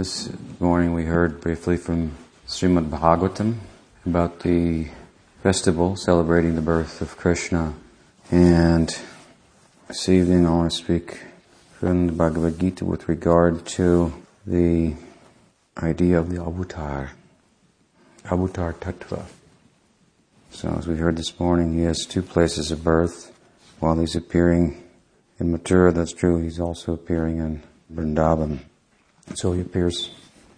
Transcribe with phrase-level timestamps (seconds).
[0.00, 2.16] this morning we heard briefly from
[2.48, 3.56] Srimad Bhagavatam
[4.06, 4.88] about the
[5.42, 7.74] festival celebrating the birth of Krishna.
[8.30, 8.88] And
[9.88, 11.20] this evening I want to speak
[11.78, 14.14] from the Bhagavad Gita with regard to
[14.46, 14.94] the
[15.76, 17.12] idea of the avatar,
[18.24, 19.26] avatar tattva.
[20.48, 23.38] So as we heard this morning, he has two places of birth.
[23.80, 24.82] While he's appearing
[25.38, 27.62] in Mathura, that's true, he's also appearing in
[27.94, 28.60] Vrindavan.
[29.34, 30.10] So he appears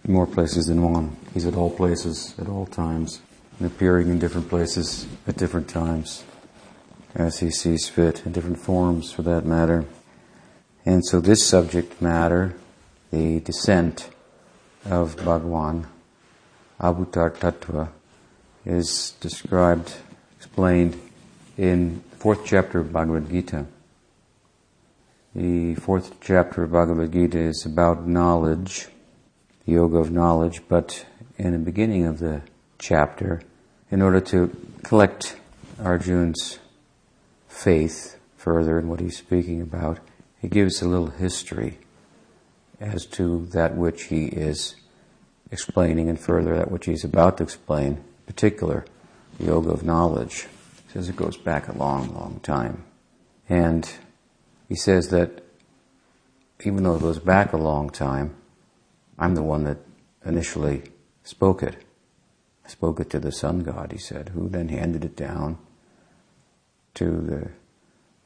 [0.03, 1.15] in more places than one.
[1.33, 3.21] He's at all places at all times
[3.59, 6.23] and appearing in different places at different times
[7.15, 9.85] as he sees fit, in different forms for that matter.
[10.85, 12.55] And so this subject matter,
[13.11, 14.09] the descent
[14.85, 15.87] of Bhagwan,
[16.79, 17.89] Avatar Tattva,
[18.65, 19.93] is described,
[20.37, 20.99] explained
[21.57, 23.65] in the fourth chapter of Bhagavad Gita.
[25.35, 28.87] The fourth chapter of Bhagavad Gita is about knowledge,
[29.65, 31.07] yoga of knowledge, but
[31.39, 32.43] in the beginning of the
[32.77, 33.41] chapter,
[33.89, 35.35] in order to collect
[35.79, 36.59] Arjun's
[37.47, 39.97] faith further in what he's speaking about,
[40.39, 41.79] he gives a little history
[42.79, 44.75] as to that which he is
[45.49, 48.85] explaining and further that which he's about to explain, in particular,
[49.39, 50.45] the yoga of knowledge.
[50.89, 52.83] Says it goes back a long, long time.
[53.49, 53.91] And
[54.73, 55.43] he says that
[56.65, 58.33] even though it goes back a long time,
[59.19, 59.77] I'm the one that
[60.25, 60.81] initially
[61.23, 61.75] spoke it.
[62.65, 65.59] I spoke it to the sun god, he said, who then handed it down
[66.95, 67.51] to the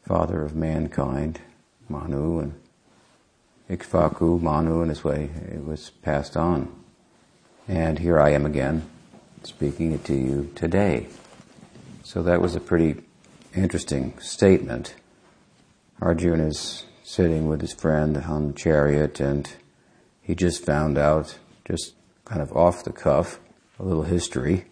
[0.08, 1.42] father of mankind,
[1.89, 2.54] Manu, and
[3.70, 6.73] Ikshvaku, Manu, in this way it was passed on.
[7.67, 8.89] And here I am again,
[9.44, 11.08] speaking it to you today.
[12.06, 13.04] So that was a pretty
[13.54, 14.95] interesting statement.
[16.02, 19.50] Arjuna is sitting with his friend on the chariot and
[20.22, 21.94] he just found out, just
[22.26, 23.39] kind of off the cuff,
[23.80, 24.66] a little history,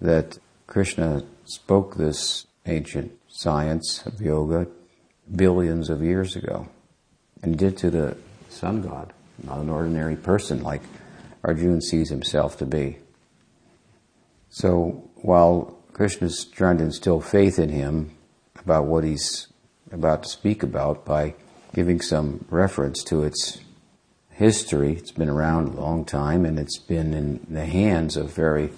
[0.00, 4.66] that Krishna spoke this ancient science of yoga
[5.34, 6.68] billions of years ago.
[7.42, 8.16] And did to the
[8.48, 9.12] sun god,
[9.42, 10.82] not an ordinary person like
[11.42, 12.98] Arjuna sees himself to be.
[14.48, 18.12] So while Krishna's trying to instill faith in him
[18.60, 19.48] about what he's
[19.94, 21.34] about to speak about by
[21.72, 23.60] giving some reference to its
[24.30, 24.94] history.
[24.94, 28.70] It's been around a long time and it's been in the hands of very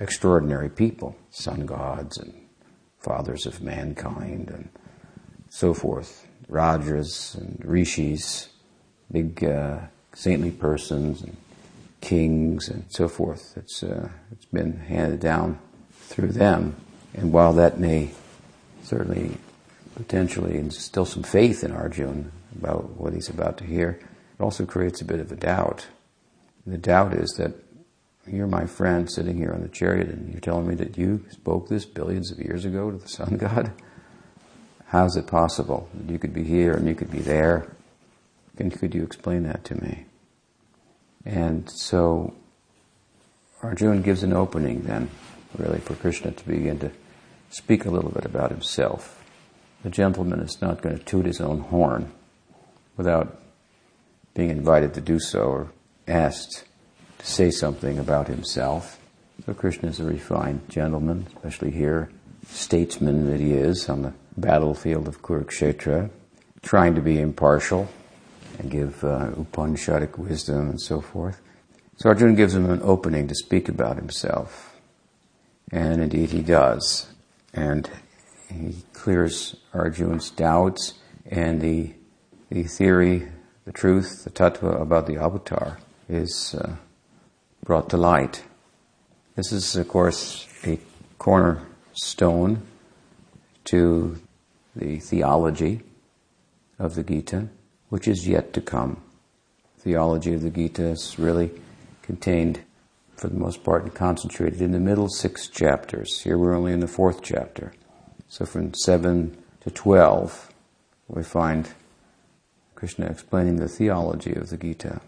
[0.00, 2.34] extraordinary people, sun gods and
[2.98, 4.68] fathers of mankind and
[5.48, 8.50] so forth, rajas and rishis,
[9.10, 9.78] big uh,
[10.14, 11.36] saintly persons and
[12.00, 13.54] kings and so forth.
[13.56, 15.58] It's, uh, it's been handed down
[15.92, 16.76] through them.
[17.14, 18.10] And while that may
[18.82, 19.38] certainly
[19.98, 23.98] potentially instill some faith in Arjun about what he's about to hear.
[24.38, 25.88] It also creates a bit of a doubt.
[26.64, 27.52] The doubt is that
[28.24, 31.68] you're my friend sitting here on the chariot and you're telling me that you spoke
[31.68, 33.72] this billions of years ago to the sun god?
[34.86, 37.74] How's it possible that you could be here and you could be there?
[38.56, 40.06] And could you explain that to me?
[41.24, 42.34] And so
[43.62, 45.10] Arjuna gives an opening then,
[45.56, 46.92] really, for Krishna to begin to
[47.50, 49.17] speak a little bit about himself
[49.82, 52.10] the gentleman is not going to toot his own horn
[52.96, 53.40] without
[54.34, 55.72] being invited to do so or
[56.06, 56.64] asked
[57.18, 58.98] to say something about himself.
[59.44, 62.10] So Krishna is a refined gentleman, especially here,
[62.46, 66.10] statesman that he is on the battlefield of Kurukshetra,
[66.62, 67.88] trying to be impartial
[68.58, 71.40] and give uh, Upanishadic wisdom and so forth.
[71.96, 74.76] So Arjuna gives him an opening to speak about himself.
[75.70, 77.06] And indeed he does.
[77.52, 77.90] And
[78.50, 80.94] he clears Arjun's doubts
[81.26, 81.94] and the,
[82.50, 83.28] the theory,
[83.64, 85.78] the truth, the tattva about the avatar
[86.08, 86.76] is uh,
[87.64, 88.44] brought to light.
[89.36, 90.78] This is, of course, a
[91.18, 92.62] cornerstone
[93.64, 94.18] to
[94.74, 95.82] the theology
[96.78, 97.48] of the Gita,
[97.90, 99.02] which is yet to come.
[99.78, 101.50] Theology of the Gita is really
[102.02, 102.60] contained,
[103.16, 106.20] for the most part, and concentrated in the middle six chapters.
[106.22, 107.72] Here we're only in the fourth chapter.
[108.28, 110.52] So from 7 to 12,
[111.08, 111.70] we find
[112.74, 115.00] Krishna explaining the theology of the Gita.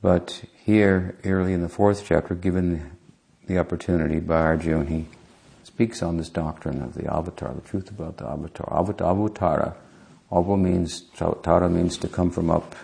[0.00, 2.92] But here, early in the fourth chapter, given
[3.46, 5.06] the opportunity by Arjuna, he
[5.64, 8.66] speaks on this doctrine of the avatar, the truth about the avatar.
[8.70, 9.74] Avatara,
[10.32, 11.02] ava means,
[11.42, 12.76] tara means to come from up,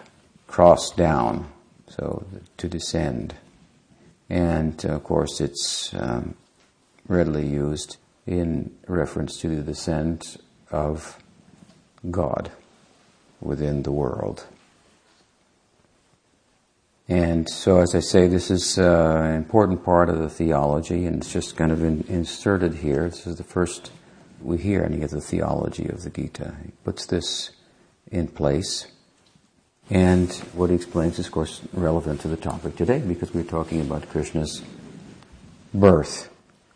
[0.49, 1.49] cross down,
[1.89, 3.35] so to descend.
[4.29, 6.35] And of course, it's um,
[7.07, 10.37] readily used in reference to the descent
[10.71, 11.19] of
[12.11, 12.51] God
[13.41, 14.47] within the world.
[17.07, 21.17] And so, as I say, this is uh, an important part of the theology, and
[21.17, 23.11] it's just kind of in, inserted here.
[23.11, 23.91] This is the first
[24.41, 26.55] we hear any of the theology of the Gita.
[26.65, 27.51] He puts this
[28.11, 28.87] in place.
[29.91, 33.81] And what he explains is, of course, relevant to the topic today because we're talking
[33.81, 34.63] about Krishna's
[35.73, 36.31] birth,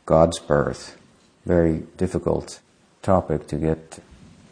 [0.05, 0.97] God's birth.
[1.49, 2.61] Very difficult
[3.01, 4.01] topic to get,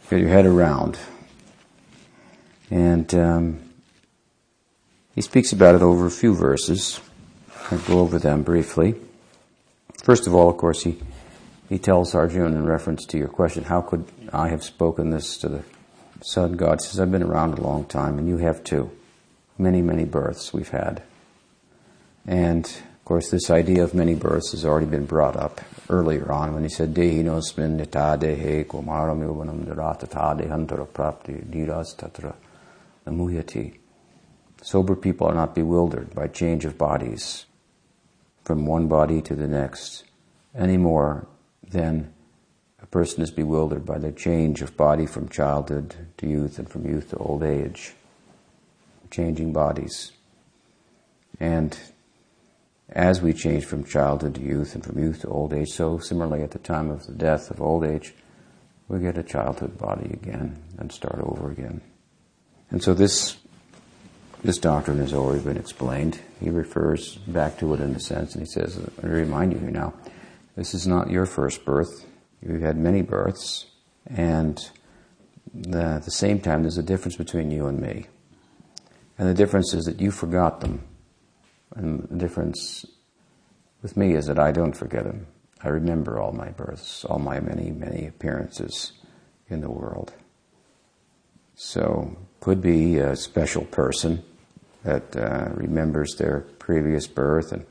[0.09, 0.97] get your head around.
[2.71, 3.59] And um,
[5.13, 6.99] he speaks about it over a few verses.
[7.69, 8.95] I'll go over them briefly.
[10.01, 10.97] First of all, of course, he,
[11.69, 15.49] he tells Arjuna in reference to your question, how could I have spoken this to
[15.49, 15.63] the
[16.23, 16.81] sun god?
[16.81, 18.89] He says, I've been around a long time, and you have too.
[19.59, 21.03] Many, many births we've had.
[22.25, 22.75] And,
[23.07, 26.67] course, this idea of many births has already been brought up earlier on when he
[26.67, 32.35] said, Dehinosmin nita dehe kumaram yuvanam dharatata dehantara prapti niras tatra
[33.05, 33.77] namuyati.
[34.61, 37.45] Sober people are not bewildered by change of bodies
[38.43, 40.03] from one body to the next
[40.53, 41.27] any more
[41.63, 42.11] than
[42.81, 46.85] a person is bewildered by the change of body from childhood to youth and from
[46.85, 47.93] youth to old age.
[49.11, 50.11] Changing bodies.
[51.39, 51.77] And
[52.89, 56.43] as we change from childhood to youth and from youth to old age, so similarly
[56.43, 58.13] at the time of the death of old age,
[58.87, 61.81] we get a childhood body again and start over again.
[62.69, 63.37] And so this
[64.43, 66.19] this doctrine has already been explained.
[66.39, 69.93] He refers back to it in a sense, and he says, I remind you now,
[70.55, 72.05] this is not your first birth.
[72.41, 73.65] You've had many births,
[74.05, 74.63] and
[75.53, 78.05] the, at the same time, there's a difference between you and me.
[79.17, 80.83] And the difference is that you forgot them.
[81.77, 82.85] And the difference
[83.83, 85.27] with me is that I don't forget them.
[85.63, 88.93] I remember all my births, all my many, many appearances
[89.47, 90.13] in the world.
[91.55, 94.23] So, could be a special person
[94.83, 97.65] that uh, remembers their previous birth and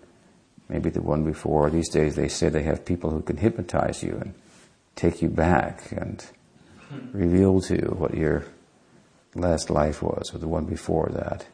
[0.69, 1.71] maybe the one before.
[1.71, 4.35] These days they say they have people who can hypnotize you and
[4.95, 6.25] take you back and
[7.13, 8.45] reveal to you what your
[9.35, 11.47] last life was or the one before that.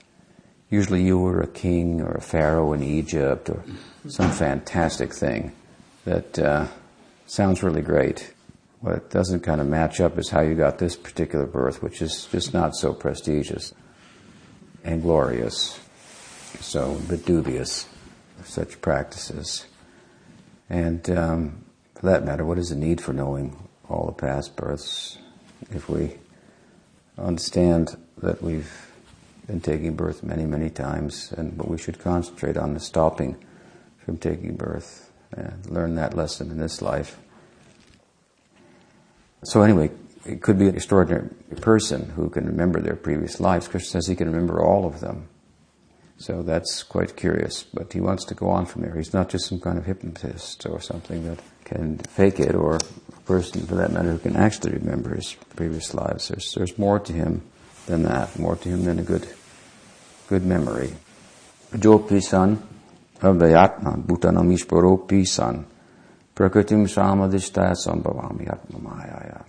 [0.73, 3.63] Usually you were a king or a pharaoh in Egypt or
[4.09, 5.53] some fantastic thing
[6.07, 6.67] that uh,
[7.27, 8.33] sounds really great.
[8.81, 12.27] What doesn't kind of match up is how you got this particular birth, which is
[12.33, 13.75] just not so prestigious
[14.83, 15.79] and glorious.
[16.61, 17.87] So, but dubious
[18.41, 19.67] of such practices.
[20.71, 21.67] And um,
[21.97, 25.19] for that matter, what is the need for knowing all the past births
[25.71, 26.17] if we
[27.19, 28.92] understand that we've
[29.47, 33.37] been taking birth many, many times, and what we should concentrate on is stopping
[34.05, 37.19] from taking birth and learn that lesson in this life.
[39.45, 39.91] So anyway,
[40.25, 41.29] it could be an extraordinary
[41.61, 43.67] person who can remember their previous lives.
[43.67, 45.29] Krishna says he can remember all of them.
[46.19, 47.65] So that's quite curious.
[47.65, 48.95] But he wants to go on from there.
[48.95, 53.21] He's not just some kind of hypnotist or something that can fake it, or a
[53.25, 56.29] person, for that matter, who can actually remember his previous lives.
[56.29, 57.43] There's, there's more to him
[57.87, 59.29] than that, more to him than a good,
[60.29, 60.95] good memory.
[61.73, 62.63] Jopi san,
[63.21, 65.67] avayatma, bhutanam ishvaro san,
[66.35, 69.45] prakritim samadhishtaya sambhavami atma mayaya.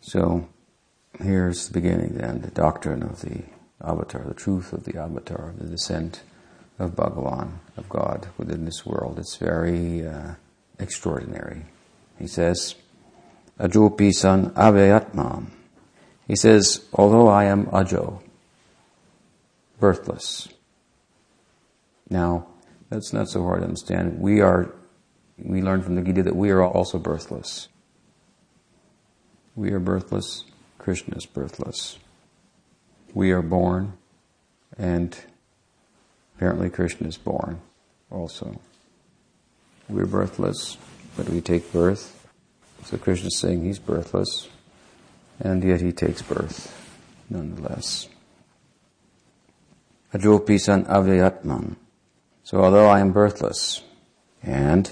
[0.00, 0.48] So
[1.20, 3.42] here's the beginning then, the doctrine of the
[3.84, 6.22] avatar, the truth of the avatar, the descent
[6.78, 9.18] of Bhagavan, of God within this world.
[9.18, 10.34] It's very uh,
[10.78, 11.66] extraordinary.
[12.18, 12.74] He says,
[13.58, 15.46] Ajopi san avayatma.
[16.28, 18.22] He says, although I am Ajo,
[19.80, 20.48] birthless.
[22.10, 22.46] Now,
[22.90, 24.20] that's not so hard to understand.
[24.20, 24.72] We are,
[25.38, 27.68] we learn from the Gita that we are also birthless.
[29.56, 30.44] We are birthless.
[30.78, 31.98] Krishna is birthless.
[33.14, 33.94] We are born,
[34.76, 35.18] and
[36.36, 37.60] apparently Krishna is born
[38.10, 38.60] also.
[39.88, 40.76] We're birthless,
[41.16, 42.28] but we take birth.
[42.84, 44.48] So Krishna is saying he's birthless,
[45.40, 46.74] and yet he takes birth
[47.30, 48.08] nonetheless.
[50.12, 51.76] Ajopi san avyatman.
[52.42, 53.82] So although I am birthless,
[54.42, 54.90] and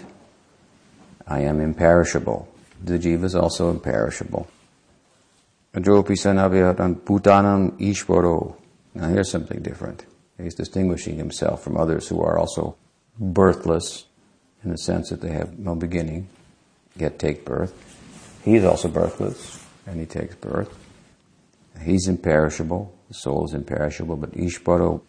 [1.27, 2.49] I am imperishable,
[2.83, 4.47] the jiva is also imperishable.
[5.75, 8.57] Ajopi Sanavyatam Bhutanam Ishvaro.
[8.95, 10.07] Now here's something different.
[10.39, 12.77] He's distinguishing himself from others who are also
[13.19, 14.07] birthless
[14.65, 16.29] in the sense that they have no beginning,
[16.97, 17.75] yet take birth.
[18.43, 20.77] He's also birthless, and he takes birth.
[21.83, 25.01] He's imperishable, the soul is imperishable, but Ishvaro,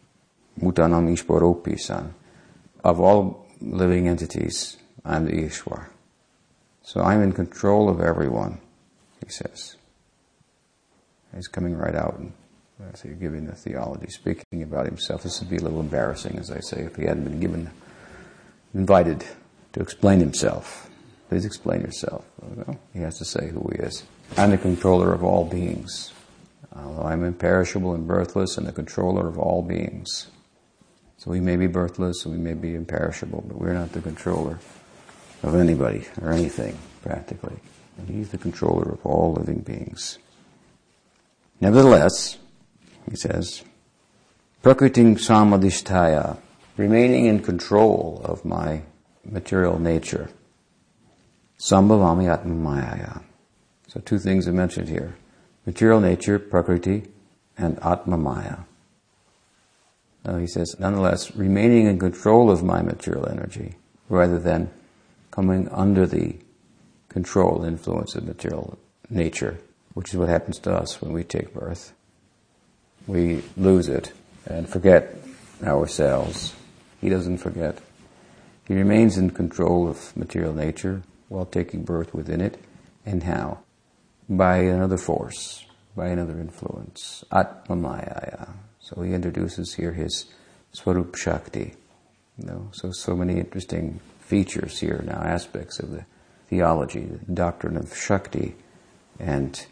[0.60, 2.14] Bhutanam Ishvaro Pisan.
[2.84, 5.88] Of all living entities, I'm the Ishwar.
[6.84, 8.60] So I'm in control of everyone,
[9.26, 9.76] he says.
[11.36, 12.32] He's coming right out and
[12.82, 15.24] uh, So you're giving the theology, speaking about himself.
[15.24, 17.70] This would be a little embarrassing, as I say, if he hadn't been given,
[18.74, 19.26] invited
[19.74, 20.90] to explain himself.
[21.30, 22.26] Please explain yourself.
[22.42, 24.04] Well, he has to say who he is.
[24.36, 26.12] I'm the controller of all beings.
[26.76, 30.28] Although I'm imperishable and birthless and the controller of all beings.
[31.18, 34.60] So we may be birthless, and we may be imperishable, but we're not the controller
[35.42, 37.58] of anybody or anything, practically.
[37.98, 40.20] And he's the controller of all living beings.
[41.60, 42.38] Nevertheless,
[43.10, 43.64] he says,
[44.64, 46.38] Prakriting samadhisthaya,
[46.78, 48.84] remaining in control of my
[49.26, 50.30] material nature.
[51.60, 53.24] Sambhavami atma
[53.98, 55.16] So two things are mentioned here.
[55.66, 57.06] Material nature, prakriti,
[57.58, 58.58] and atma maya.
[60.24, 63.74] Now he says, nonetheless, remaining in control of my material energy,
[64.08, 64.70] rather than
[65.32, 66.36] coming under the
[67.10, 68.78] control influence of material
[69.10, 69.58] nature,
[69.96, 71.92] which is what happens to us when we take birth.
[73.08, 74.14] We lose it
[74.46, 75.16] and forget
[75.64, 76.54] ourselves.
[77.02, 77.80] He doesn't forget.
[78.68, 82.62] He remains in control of material nature while taking birth within it.
[83.04, 83.62] And how?
[84.30, 85.66] By another force,
[85.96, 87.24] by another influence.
[87.32, 88.50] Atmamaya.
[88.80, 90.26] So he introduces here his
[90.72, 91.74] Swarup Shakti.
[92.38, 96.06] You know, so, so many interesting features here now, aspects of the
[96.50, 98.56] theology, the doctrine of Shakti
[99.20, 99.66] and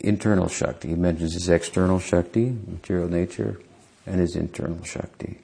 [0.00, 0.88] internal Shakti.
[0.88, 3.60] He mentions his external Shakti, material nature,
[4.06, 5.40] and his internal Shakti.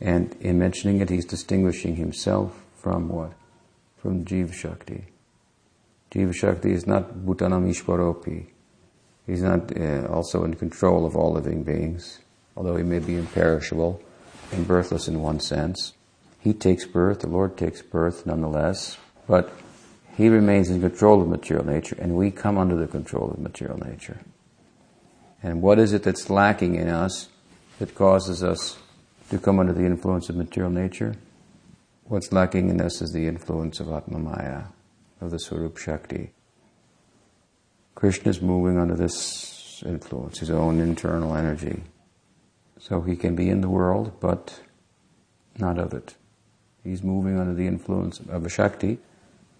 [0.00, 3.32] And in mentioning it, he's distinguishing himself from what?
[3.96, 5.04] From Jiva Shakti.
[6.12, 8.46] Jiva Shakti is not Bhutanam Ishwaropi.
[9.26, 12.18] He's not uh, also in control of all living beings,
[12.54, 14.00] although he may be imperishable
[14.52, 15.94] and birthless in one sense.
[16.38, 19.52] He takes birth, the Lord takes birth nonetheless, but
[20.16, 23.78] he remains in control of material nature, and we come under the control of material
[23.78, 24.20] nature.
[25.42, 27.28] And what is it that's lacking in us
[27.78, 28.78] that causes us
[29.30, 31.14] to come under the influence of material nature?
[32.04, 34.64] What's lacking in us is the influence of Atma Maya,
[35.22, 36.32] of the Swarup Shakti.
[37.94, 41.84] Krishna is moving under this influence, his own internal energy.
[42.80, 44.60] So he can be in the world, but
[45.56, 46.16] not of it.
[46.82, 48.98] He's moving under the influence of a Shakti,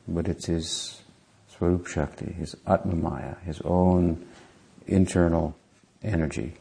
[0.09, 1.03] but it's his
[1.49, 4.27] Swarup Shakti, his Atma Maya, his own
[4.89, 5.57] internal
[6.03, 6.55] energy.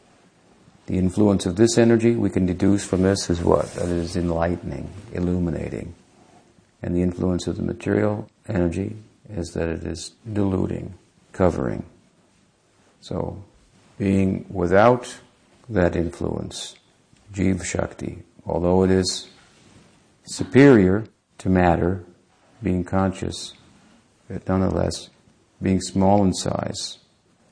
[0.86, 3.66] The influence of this energy we can deduce from this is what?
[3.74, 5.94] That is enlightening, illuminating.
[6.82, 8.96] And the influence of the material energy
[9.30, 10.94] is that it is diluting,
[11.32, 11.84] covering.
[13.00, 13.42] So,
[13.98, 15.16] being without
[15.68, 16.74] that influence,
[17.32, 19.28] Jiva Shakti, although it is
[20.24, 21.04] superior
[21.38, 22.04] to matter,
[22.62, 23.54] being conscious,
[24.28, 25.10] but nonetheless
[25.60, 26.98] being small in size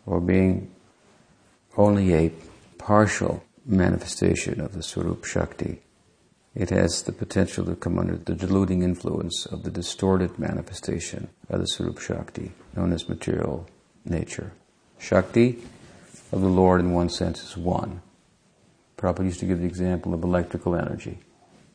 [0.06, 0.70] or being
[1.76, 2.32] only a
[2.78, 5.80] partial manifestation of the Swarup Shakti.
[6.54, 11.61] It has the potential to come under the diluting influence of the distorted manifestation of
[11.61, 13.69] the Swarup Shakti, known as material
[14.04, 14.52] nature.
[14.99, 15.59] Shakti
[16.33, 18.02] of the Lord, in one sense, is one.
[18.97, 21.21] Prabhupada used to give the example of electrical energy.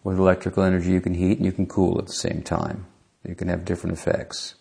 [0.03, 2.85] With electrical energy, you can heat and you can cool at the same time.
[3.27, 4.55] You can have different effects.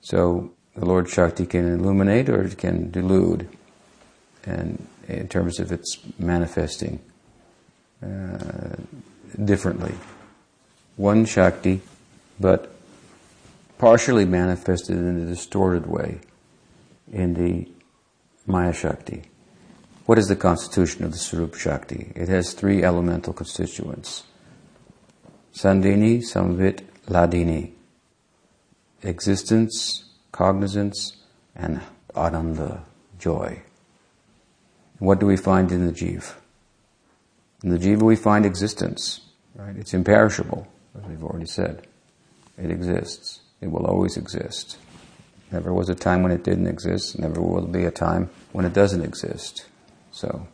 [0.00, 3.48] So the Lord Shakti can illuminate or it can delude,
[4.44, 7.00] and in terms of its manifesting
[8.02, 8.76] uh,
[9.44, 9.94] differently.
[10.96, 11.80] One Shakti,
[12.40, 12.72] but
[13.78, 16.20] partially manifested in a distorted way
[17.12, 17.68] in the
[18.46, 19.22] Maya Shakti.
[20.06, 22.12] What is the constitution of the Swarup Shakti?
[22.14, 24.24] It has three elemental constituents.
[25.52, 27.72] Sandini, Samvit, Hladini.
[29.02, 31.16] Existence, cognizance,
[31.54, 31.80] and
[32.16, 32.84] ananda,
[33.18, 33.62] joy.
[34.98, 36.34] What do we find in the jiva?
[37.62, 39.20] In the jiva we find existence,
[39.54, 39.76] right?
[39.76, 41.86] It's imperishable, as we've already said.
[42.56, 43.40] It exists.
[43.60, 44.78] It will always exist.
[45.50, 47.18] Never was a time when it didn't exist.
[47.18, 49.66] Never will be a time when it doesn't exist.
[50.12, 50.46] So,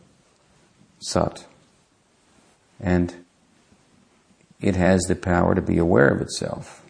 [0.99, 1.45] sat.
[2.79, 3.13] And
[4.61, 6.83] it has the power to be aware of itself.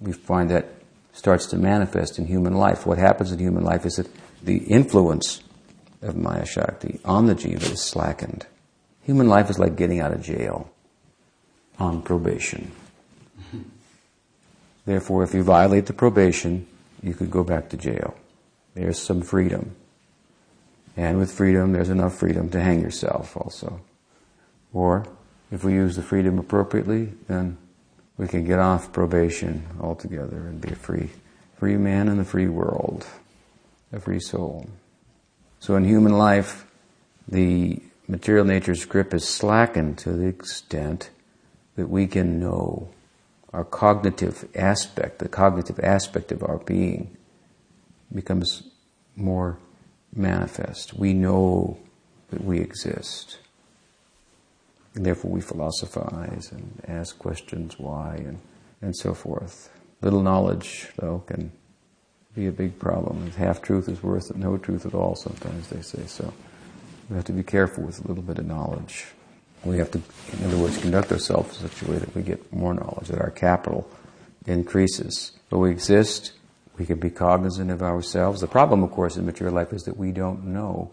[0.00, 0.66] We find that
[1.12, 2.86] starts to manifest in human life.
[2.86, 4.08] What happens in human life is that
[4.42, 5.42] the influence
[6.00, 8.46] of Maya Shakti on the jiva is slackened.
[9.04, 10.70] Human life is like getting out of jail
[11.78, 12.72] on probation.
[14.86, 16.66] Therefore, if you violate the probation,
[17.02, 18.14] you could go back to jail.
[18.74, 19.76] There's some freedom.
[20.96, 23.80] And with freedom, there's enough freedom to hang yourself also.
[24.72, 25.06] Or
[25.50, 27.58] if we use the freedom appropriately, then
[28.16, 31.10] we can get off probation altogether and be a free,
[31.56, 33.06] free man in the free world,
[33.92, 34.68] a free soul.
[35.58, 36.66] So in human life,
[37.28, 37.80] the
[38.10, 41.10] material nature's grip is slackened to the extent
[41.76, 42.90] that we can know
[43.52, 47.16] our cognitive aspect, the cognitive aspect of our being
[48.12, 48.64] becomes
[49.16, 49.58] more
[50.14, 50.94] manifest.
[50.94, 51.78] We know
[52.30, 53.38] that we exist.
[54.94, 58.40] And therefore we philosophize and ask questions why and,
[58.82, 59.70] and so forth.
[60.02, 61.52] Little knowledge, though, can
[62.34, 63.30] be a big problem.
[63.32, 66.06] Half truth is worth no truth at all, sometimes they say.
[66.06, 66.32] So
[67.10, 69.06] we have to be careful with a little bit of knowledge.
[69.64, 70.00] We have to,
[70.38, 73.20] in other words, conduct ourselves in such a way that we get more knowledge, that
[73.20, 73.90] our capital
[74.46, 75.32] increases.
[75.50, 76.32] But we exist,
[76.78, 78.40] we can be cognizant of ourselves.
[78.40, 80.92] The problem, of course, in material life is that we don't know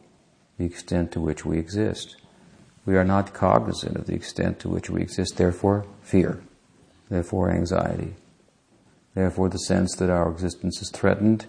[0.58, 2.18] the extent to which we exist.
[2.86, 6.42] We are not cognizant of the extent to which we exist, therefore, fear,
[7.10, 8.16] therefore, anxiety,
[9.14, 11.46] therefore, the sense that our existence is threatened,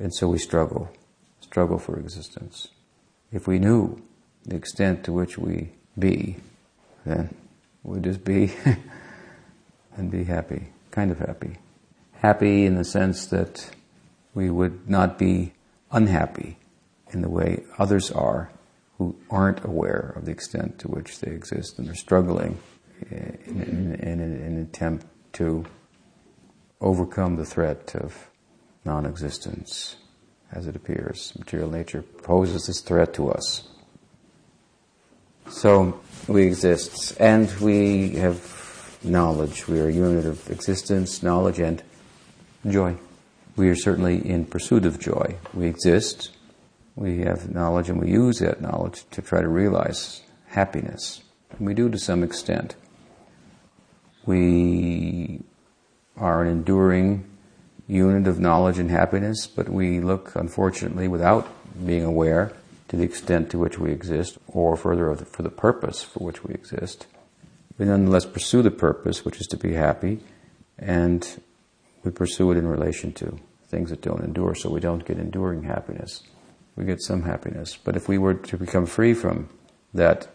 [0.00, 0.90] and so we struggle,
[1.40, 2.68] struggle for existence.
[3.30, 4.02] If we knew
[4.48, 6.36] the extent to which we be,
[7.04, 7.34] then
[7.82, 8.52] we'd just be
[9.96, 11.56] and be happy, kind of happy.
[12.14, 13.70] Happy in the sense that
[14.34, 15.52] we would not be
[15.90, 16.58] unhappy
[17.12, 18.50] in the way others are
[18.98, 22.58] who aren't aware of the extent to which they exist and are struggling
[23.10, 25.64] in, in, in, in an attempt to
[26.80, 28.28] overcome the threat of
[28.84, 29.96] non-existence
[30.52, 31.32] as it appears.
[31.38, 33.68] Material nature poses this threat to us.
[35.50, 39.66] So we exist and we have knowledge.
[39.66, 41.82] We are a unit of existence, knowledge, and
[42.68, 42.96] joy.
[43.56, 45.36] We are certainly in pursuit of joy.
[45.54, 46.30] We exist,
[46.96, 51.22] we have knowledge, and we use that knowledge to try to realize happiness.
[51.50, 52.76] And we do to some extent.
[54.26, 55.40] We
[56.16, 57.24] are an enduring
[57.86, 61.48] unit of knowledge and happiness, but we look, unfortunately, without
[61.86, 62.52] being aware
[62.88, 66.54] to the extent to which we exist, or further for the purpose for which we
[66.54, 67.06] exist.
[67.76, 70.20] We nonetheless pursue the purpose, which is to be happy,
[70.78, 71.26] and
[72.02, 75.64] we pursue it in relation to things that don't endure, so we don't get enduring
[75.64, 76.22] happiness.
[76.76, 77.76] We get some happiness.
[77.76, 79.48] But if we were to become free from
[79.92, 80.28] that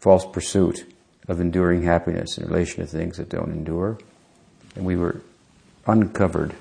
[0.00, 0.84] false pursuit
[1.28, 3.98] of enduring happiness in relation to things that don't endure,
[4.74, 5.22] and we were
[5.86, 6.54] uncovered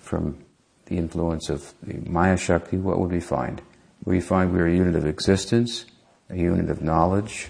[0.00, 0.38] from
[0.86, 3.62] the influence of the Maya Shakti, what would we find?
[4.06, 5.84] We find we're a unit of existence,
[6.30, 7.48] a unit of knowledge,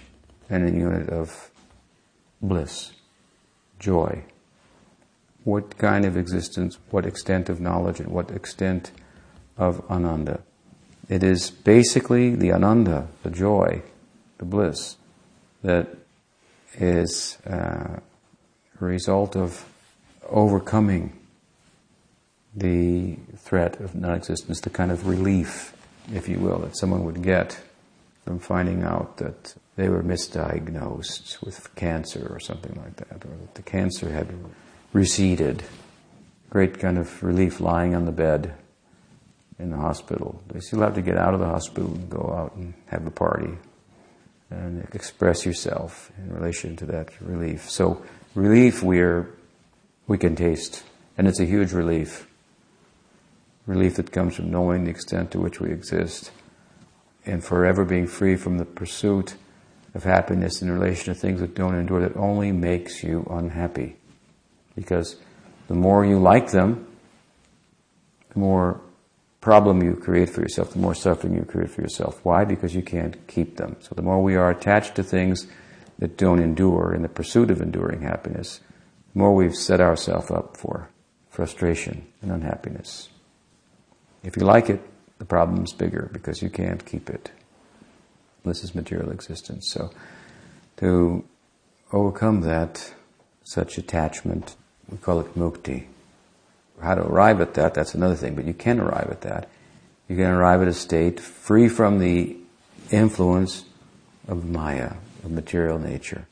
[0.49, 1.51] and a unit of
[2.41, 2.93] bliss,
[3.79, 4.25] joy.
[5.45, 8.91] What kind of existence, what extent of knowledge, and what extent
[9.59, 10.41] of ananda?
[11.11, 13.83] It is basically the ananda, the joy,
[14.39, 14.97] the bliss,
[15.63, 15.89] that
[16.79, 18.01] is uh,
[18.81, 19.67] a result of
[20.27, 21.19] overcoming
[22.55, 25.76] the threat of non-existence, the kind of relief,
[26.13, 27.59] if you will, that someone would get
[28.25, 33.55] from finding out that they were misdiagnosed with cancer or something like that, or that
[33.55, 34.29] the cancer had
[34.93, 35.63] receded.
[36.51, 38.55] Great kind of relief lying on the bed
[39.59, 40.43] in the hospital.
[40.49, 43.11] They still have to get out of the hospital and go out and have a
[43.11, 43.59] party
[44.51, 47.71] and express yourself in relation to that relief.
[47.71, 48.03] So
[48.35, 49.29] relief we're,
[50.07, 50.85] we can taste,
[51.19, 52.29] and it's a huge relief
[53.67, 56.31] relief that comes from knowing the extent to which we exist
[57.25, 59.35] and forever being free from the pursuit
[59.95, 63.97] of happiness in relation to things that don't endure, that only makes you unhappy.
[64.75, 65.17] Because
[65.69, 66.87] the more you like them,
[68.33, 68.81] the more
[69.41, 72.21] problem you create for yourself, the more suffering you create for yourself.
[72.25, 72.45] Why?
[72.45, 73.77] Because you can't keep them.
[73.81, 75.47] So the more we are attached to things
[75.99, 78.61] that don't endure in the pursuit of enduring happiness,
[79.13, 80.91] the more we've set ourselves up for
[81.31, 83.09] frustration and unhappiness.
[84.23, 84.81] If you like it,
[85.19, 87.31] the problem's bigger because you can't keep it.
[88.45, 89.71] This is material existence.
[89.71, 89.91] So
[90.79, 91.25] to
[91.93, 92.93] overcome that,
[93.45, 94.57] such attachment,
[94.89, 95.87] we call it mukti.
[96.83, 99.49] How to arrive at that, that's another thing, but you can arrive at that.
[100.09, 102.37] You can arrive at a state free from the
[102.91, 103.65] influence
[104.29, 106.27] of Maya, of material nature.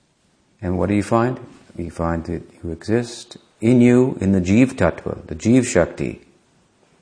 [0.61, 1.41] And what do you find?
[1.77, 6.21] You find that you exist in you, in the Jiv Tattva, the Jiv Shakti,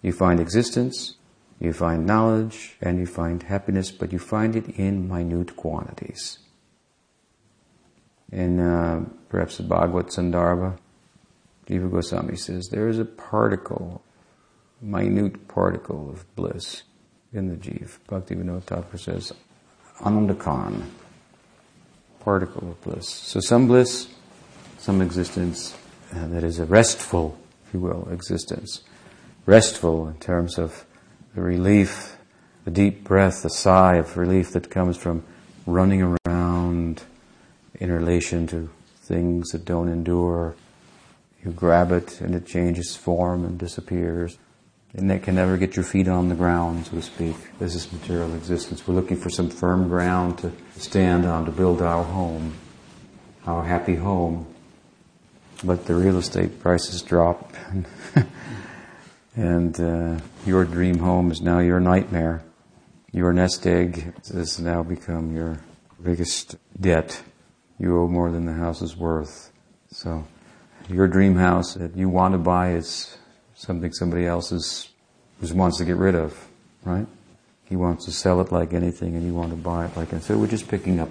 [0.02, 1.14] you find existence,
[1.60, 6.40] you find knowledge, and you find happiness, but you find it in minute quantities.
[8.32, 10.76] In uh, perhaps the Bhagavad Sandarbha,
[11.66, 14.02] Jiva Goswami says there is a particle,
[14.80, 16.82] minute particle of bliss
[17.32, 17.98] in the Jiv.
[18.08, 19.32] Bhaktivinoda Thakur says,
[20.00, 20.82] Anandakan,
[22.18, 23.08] particle of bliss.
[23.08, 24.08] So some bliss,
[24.78, 25.76] some existence
[26.12, 27.38] uh, that is a restful,
[27.68, 28.82] if you will, existence
[29.46, 30.84] restful in terms of
[31.34, 32.16] the relief
[32.64, 35.24] the deep breath, the sigh of relief that comes from
[35.66, 37.02] running around
[37.74, 40.54] in relation to things that don't endure.
[41.44, 44.38] You grab it and it changes form and disappears.
[44.94, 47.34] And it can never get your feet on the ground, so to speak.
[47.58, 48.86] This is material existence.
[48.86, 52.52] We're looking for some firm ground to stand on to build our home,
[53.46, 54.46] our happy home.
[55.64, 57.86] But the real estate prices drop, and
[59.80, 62.42] uh, your dream home is now your nightmare.
[63.12, 65.60] Your nest egg has now become your
[66.02, 67.22] biggest debt.
[67.78, 69.52] You owe more than the house is worth.
[69.90, 70.26] So,
[70.88, 73.16] your dream house that you want to buy is
[73.54, 74.90] something somebody else is,
[75.52, 76.48] wants to get rid of,
[76.84, 77.06] right?
[77.64, 80.20] He wants to sell it like anything and you want to buy it like anything.
[80.20, 81.08] So we're just picking up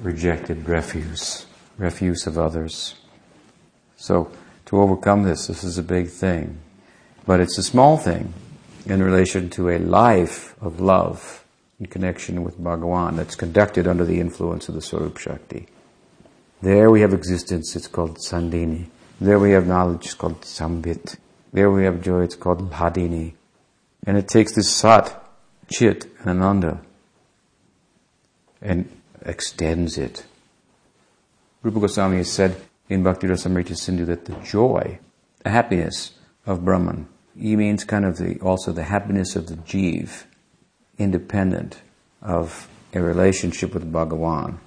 [0.00, 1.46] rejected refuse,
[1.78, 2.96] refuse of others.
[3.96, 4.30] So
[4.66, 6.58] to overcome this, this is a big thing.
[7.26, 8.34] But it's a small thing
[8.86, 11.44] in relation to a life of love
[11.80, 15.66] in connection with Bhagawan that's conducted under the influence of the Swarup Shakti.
[16.62, 18.88] There we have existence, it's called Sandini.
[19.20, 21.16] There we have knowledge, it's called Sambit.
[21.52, 23.34] There we have joy, it's called Hladini.
[24.06, 25.22] And it takes this Sat,
[25.68, 26.80] Chit, and Ananda
[28.64, 28.88] and
[29.24, 30.24] extends it.
[31.62, 32.56] Rupa Goswami has said
[32.88, 34.98] in Bhakti Rasamrita Sindhu that the joy,
[35.42, 36.12] the happiness
[36.46, 40.24] of Brahman, he means kind of the, also the happiness of the jiv,
[40.98, 41.80] independent
[42.22, 44.58] of a relationship with Bhagawan,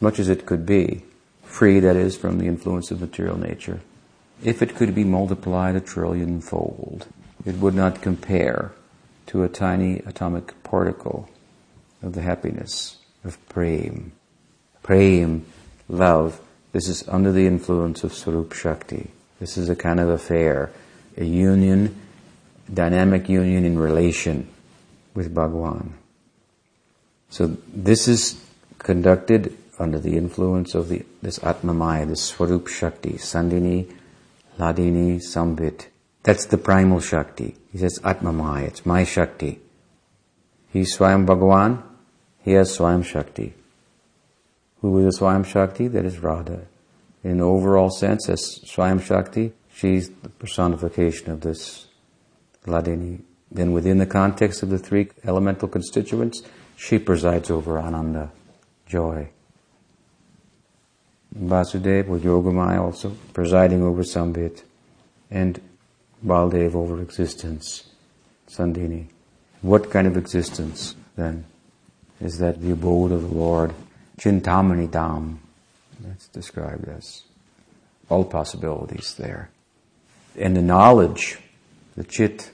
[0.00, 1.02] much as it could be,
[1.42, 3.80] free, that is, from the influence of material nature.
[4.42, 7.06] If it could be multiplied a trillion fold,
[7.44, 8.72] it would not compare
[9.26, 11.28] to a tiny atomic particle
[12.02, 14.12] of the happiness of prem.
[14.82, 15.44] Prem,
[15.88, 16.40] love,
[16.72, 19.10] this is under the influence of Swarup Shakti.
[19.38, 20.70] This is a kind of affair,
[21.20, 21.94] a union,
[22.72, 24.48] dynamic union in relation
[25.14, 25.94] with Bhagwan.
[27.28, 28.42] So this is
[28.78, 33.94] conducted under the influence of the, this Atmamaya, this Swarup Shakti, Sandini,
[34.58, 35.86] Hladini, Sambit.
[36.22, 37.54] That's the primal Shakti.
[37.70, 39.60] He says Atmamaya, it's my Shakti.
[40.72, 41.82] He's Swayam Bhagawan,
[42.42, 43.54] he has Swayam Shakti.
[44.80, 45.88] Who is Swayam Shakti?
[45.88, 46.62] That is Radha.
[47.22, 51.86] In the overall sense, as Swayam Shakti, she's the personification of this
[52.66, 53.22] Hladini.
[53.50, 56.42] Then within the context of the three elemental constituents,
[56.76, 58.30] she presides over Ananda,
[58.86, 59.30] joy.
[61.36, 64.62] Vasudeva with Yogamaya also presiding over Sambit,
[65.30, 65.60] and
[66.24, 67.88] Baldev over existence,
[68.48, 69.06] Sandini.
[69.62, 71.44] What kind of existence then
[72.20, 73.72] is that the abode of the Lord?
[74.18, 75.38] Chintamani Dham,
[76.00, 77.22] that's described as
[78.08, 79.50] all possibilities there.
[80.36, 81.38] And the knowledge,
[81.96, 82.50] the chit,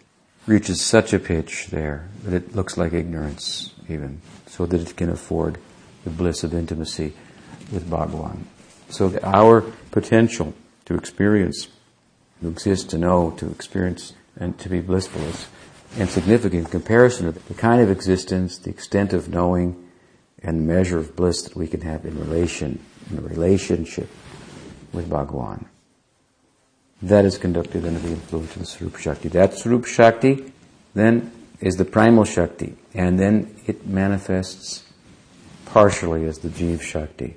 [0.47, 5.11] reaches such a pitch there that it looks like ignorance even, so that it can
[5.11, 5.59] afford
[6.05, 7.13] the bliss of intimacy
[7.73, 8.45] with Bhagavan.
[8.89, 11.69] So our potential to experience,
[12.41, 15.49] to exist, to know, to experience, and to be blissful is
[15.99, 19.83] insignificant in comparison to the kind of existence, the extent of knowing,
[20.43, 22.79] and the measure of bliss that we can have in relation,
[23.11, 24.09] in a relationship
[24.93, 25.67] with Bhagawan.
[27.03, 29.29] That is conducted under the influence of the Swarup Shakti.
[29.29, 30.53] That Swarup Shakti
[30.95, 31.31] then
[31.61, 34.85] is the primal Shakti, and then it manifests
[35.67, 37.37] partially as the Jiv Shakti.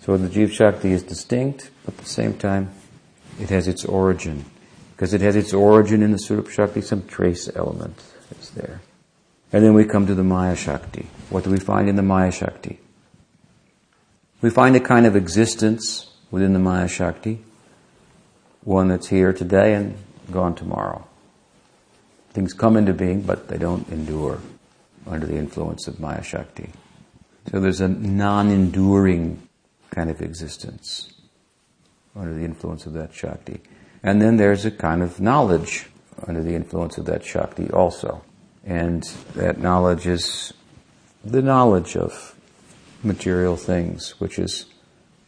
[0.00, 2.70] So the Jiv Shakti is distinct, but at the same time,
[3.40, 4.44] it has its origin.
[4.94, 8.02] Because it has its origin in the Swarup Shakti, some trace element
[8.40, 8.80] is there.
[9.52, 11.06] And then we come to the Maya Shakti.
[11.30, 12.80] What do we find in the Maya Shakti?
[14.40, 17.44] We find a kind of existence within the Maya Shakti,
[18.66, 19.96] one that's here today and
[20.32, 21.06] gone tomorrow.
[22.30, 24.40] Things come into being, but they don't endure
[25.06, 26.70] under the influence of Maya Shakti.
[27.50, 29.48] So there's a non-enduring
[29.90, 31.12] kind of existence
[32.16, 33.60] under the influence of that Shakti.
[34.02, 35.86] And then there's a kind of knowledge
[36.26, 38.22] under the influence of that Shakti also.
[38.64, 39.04] And
[39.36, 40.52] that knowledge is
[41.24, 42.34] the knowledge of
[43.04, 44.66] material things, which is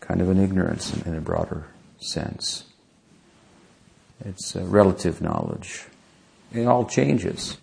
[0.01, 1.68] kind of an ignorance in, a broader
[2.01, 2.64] sense.
[4.24, 5.85] It's relative knowledge.
[6.52, 7.59] It all changes.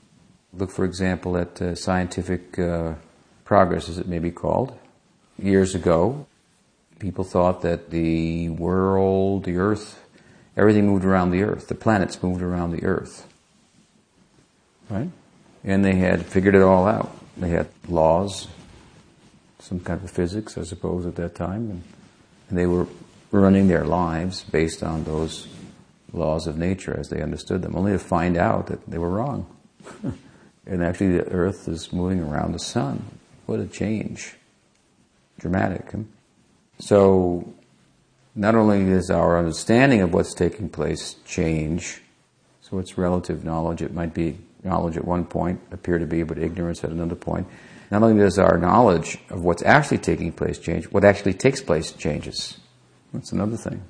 [0.54, 2.94] Look, for example, at uh, scientific uh,
[3.44, 4.78] progress, as it may be called.
[5.38, 6.28] Years ago,
[7.00, 10.02] people thought that the world, the earth,
[10.56, 11.68] everything moved around the earth.
[11.68, 13.28] The planets moved around the earth.
[14.90, 15.10] Right?
[15.64, 17.12] And they had figured it all out.
[17.36, 18.48] They had laws,
[19.60, 21.70] some kind of physics, I suppose, at that time.
[21.70, 21.84] And,
[22.50, 22.88] and they were
[23.32, 25.48] running their lives based on those
[26.16, 29.46] laws of nature as they understood them, only to find out that they were wrong.
[30.66, 33.06] and actually the earth is moving around the sun.
[33.46, 34.36] What a change.
[35.38, 35.94] Dramatic.
[36.80, 37.54] So,
[38.36, 42.02] not only does our understanding of what's taking place change,
[42.62, 46.38] so it's relative knowledge, it might be knowledge at one point, appear to be, but
[46.38, 47.48] ignorance at another point.
[47.92, 51.92] Not only does our knowledge of what's actually taking place change, what actually takes place
[51.92, 52.58] changes.
[53.14, 53.84] That's another thing.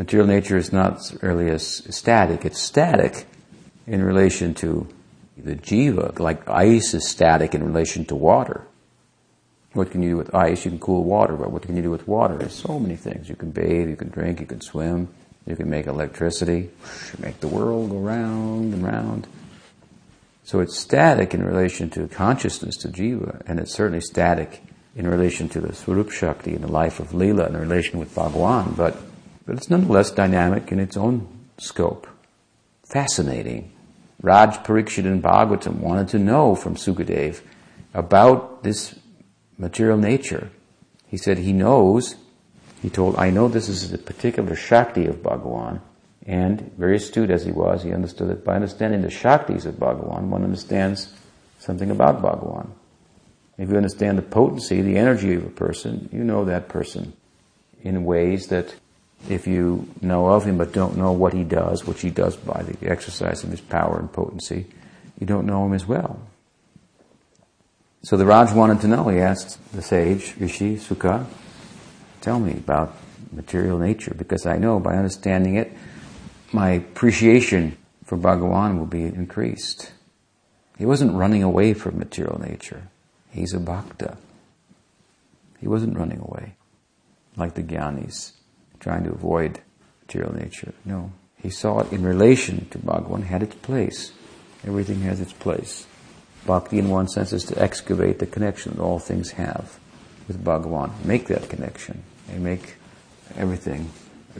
[0.00, 2.46] Material nature is not really as static.
[2.46, 3.26] It's static
[3.86, 4.88] in relation to
[5.36, 8.66] the jiva, like ice is static in relation to water.
[9.74, 10.64] What can you do with ice?
[10.64, 12.38] You can cool water, but what can you do with water?
[12.38, 13.28] There's so many things.
[13.28, 15.08] You can bathe, you can drink, you can swim,
[15.46, 16.70] you can make electricity,
[17.18, 19.26] make the world go round and round.
[20.44, 24.62] So it's static in relation to consciousness, to jiva, and it's certainly static
[24.96, 28.72] in relation to the Swarup Shakti and the life of Leela in relation with Bhagwan,
[28.78, 28.96] but
[29.50, 31.26] but it's nonetheless dynamic in its own
[31.58, 32.06] scope.
[32.84, 33.72] Fascinating.
[34.22, 37.40] Raj Parikshit in Bhagavatam wanted to know from Sukadev
[37.92, 38.96] about this
[39.58, 40.52] material nature.
[41.08, 42.14] He said he knows,
[42.80, 45.80] he told, I know this is the particular Shakti of Bhagawan,
[46.24, 50.28] and very astute as he was, he understood that by understanding the Shaktis of Bhagawan,
[50.28, 51.12] one understands
[51.58, 52.70] something about Bhagawan.
[53.58, 57.14] If you understand the potency, the energy of a person, you know that person
[57.82, 58.76] in ways that
[59.28, 62.62] if you know of him but don't know what he does, which he does by
[62.62, 64.66] the exercise of his power and potency,
[65.18, 66.20] you don't know him as well.
[68.02, 69.08] So the Raj wanted to know.
[69.08, 71.26] He asked the sage, Rishi, Sukha,
[72.22, 72.96] tell me about
[73.30, 75.72] material nature, because I know by understanding it,
[76.52, 79.92] my appreciation for Bhagawan will be increased.
[80.78, 82.88] He wasn't running away from material nature.
[83.30, 84.16] He's a bhakta.
[85.60, 86.54] He wasn't running away,
[87.36, 88.32] like the Gyanis
[88.80, 89.60] trying to avoid
[90.02, 90.72] material nature.
[90.84, 91.12] No.
[91.36, 94.12] He saw it in relation to Bhagavan, had its place.
[94.66, 95.86] Everything has its place.
[96.46, 99.78] Bhakti, in one sense, is to excavate the connection that all things have
[100.26, 101.04] with Bhagavan.
[101.04, 102.76] Make that connection and make
[103.36, 103.90] everything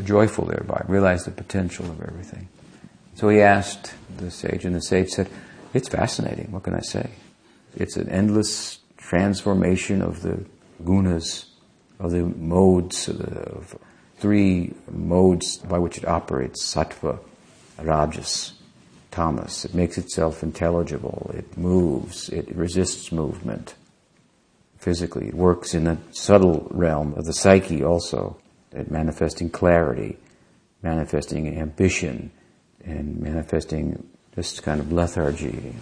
[0.04, 0.84] joyful thereby.
[0.88, 2.48] Realize the potential of everything.
[3.14, 5.28] So he asked the sage, and the sage said,
[5.74, 6.52] It's fascinating.
[6.52, 7.10] What can I say?
[7.76, 10.44] It's an endless transformation of the
[10.82, 11.46] gunas,
[11.98, 13.76] of the modes, of
[14.20, 17.18] three modes by which it operates sattva,
[17.82, 18.52] rajas,
[19.10, 19.64] tamas.
[19.64, 23.74] It makes itself intelligible, it moves, it resists movement
[24.78, 25.28] physically.
[25.28, 28.36] It works in the subtle realm of the psyche also,
[28.88, 30.16] manifesting clarity,
[30.82, 32.30] manifesting ambition,
[32.84, 35.74] and manifesting this kind of lethargy.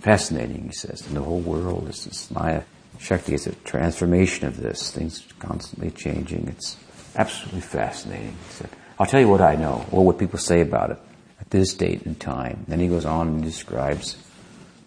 [0.00, 1.06] Fascinating, he says.
[1.06, 2.62] And the whole world is this Maya
[2.98, 4.90] Shakti is a transformation of this.
[4.90, 6.48] Things constantly changing.
[6.48, 6.76] It's
[7.18, 8.36] absolutely fascinating.
[8.46, 10.98] He said, I'll tell you what I know, or what people say about it
[11.40, 12.64] at this date and time.
[12.68, 14.16] Then he goes on and describes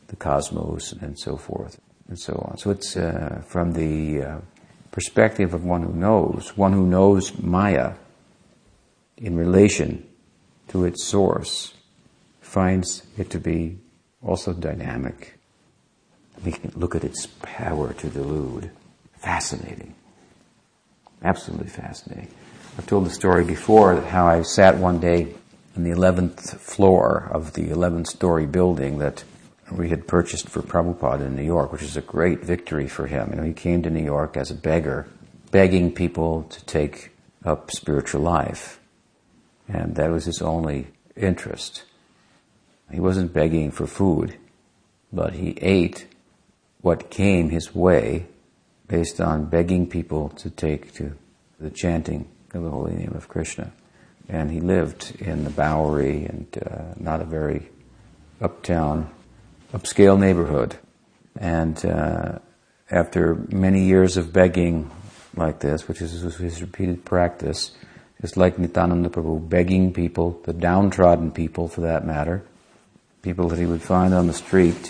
[0.08, 2.58] the cosmos and so forth and so on.
[2.58, 4.38] So it's uh, from the uh,
[4.92, 7.94] perspective of one who knows, one who knows Maya
[9.18, 10.06] in relation
[10.70, 11.74] to its source,
[12.42, 13.78] finds it to be
[14.26, 15.38] also dynamic.
[16.44, 18.72] We can look at its power to delude.
[19.18, 19.96] Fascinating.
[21.24, 22.30] Absolutely fascinating.
[22.78, 25.34] I've told the story before that how I sat one day
[25.78, 29.24] on the 11th floor of the 11 story building that
[29.72, 33.30] we had purchased for Prabhupada in New York, which is a great victory for him.
[33.30, 35.08] You know, he came to New York as a beggar,
[35.52, 37.12] begging people to take
[37.46, 38.80] up spiritual life.
[39.68, 41.84] And that was his only interest.
[42.92, 44.38] He wasn't begging for food,
[45.14, 46.08] but he ate
[46.82, 48.26] what came his way
[48.92, 51.16] based on begging people to take to
[51.62, 53.72] the chanting of the holy name of Krishna.
[54.28, 57.70] And he lived in the Bowery and uh, not a very
[58.42, 59.10] uptown,
[59.74, 60.76] upscale neighborhood.
[61.40, 62.40] And uh,
[62.90, 64.92] after many years of begging
[65.38, 67.72] like this, which is his repeated practice,
[68.20, 72.44] just like Nityananda Prabhu, begging people, the downtrodden people for that matter,
[73.22, 74.90] people that he would find on the street,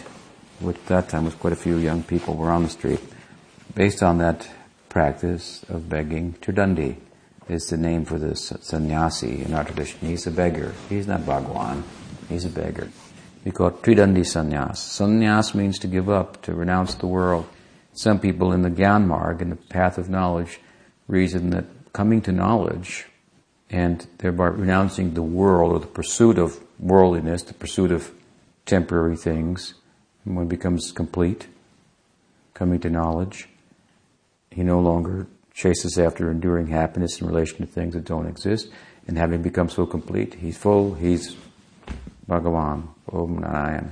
[0.59, 2.99] which at that time was quite a few young people were on the street,
[3.75, 4.49] Based on that
[4.89, 6.97] practice of begging, Tridandi
[7.47, 10.09] is the name for the sannyasi in our tradition.
[10.09, 10.73] He's a beggar.
[10.89, 11.85] He's not Bhagwan.
[12.27, 12.89] He's a beggar.
[13.45, 14.75] We call it Tridandi sannyas.
[14.75, 17.47] Sannyas means to give up, to renounce the world.
[17.93, 20.59] Some people in the Gyan Marg, in the path of knowledge,
[21.07, 23.05] reason that coming to knowledge
[23.69, 28.11] and thereby renouncing the world or the pursuit of worldliness, the pursuit of
[28.65, 29.75] temporary things,
[30.25, 31.47] one becomes complete,
[32.53, 33.47] coming to knowledge,
[34.51, 38.69] he no longer chases after enduring happiness in relation to things that don't exist.
[39.07, 41.35] And having become so complete, he's full, he's
[42.27, 43.91] Bhagavan, Om Narayan.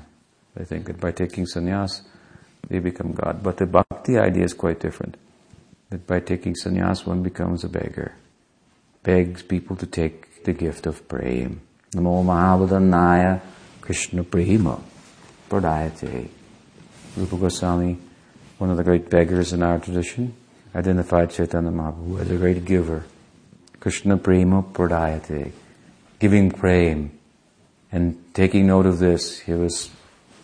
[0.55, 2.01] They think that by taking sannyas,
[2.67, 3.41] they become God.
[3.41, 5.17] But the bhakti idea is quite different.
[5.89, 8.13] That by taking sannyas, one becomes a beggar.
[9.03, 11.55] Begs people to take the gift of prema.
[11.91, 13.41] Namo Mahavadannaya
[13.81, 14.79] Krishna Prema
[15.49, 16.29] Pradayate.
[17.17, 17.97] Rupa Goswami,
[18.59, 20.35] one of the great beggars in our tradition,
[20.75, 23.05] identified Chaitanya Mahaprabhu as a great giver.
[23.79, 25.51] Krishna Prema Pradayate.
[26.19, 27.09] Giving prema.
[27.91, 29.89] And taking note of this, he was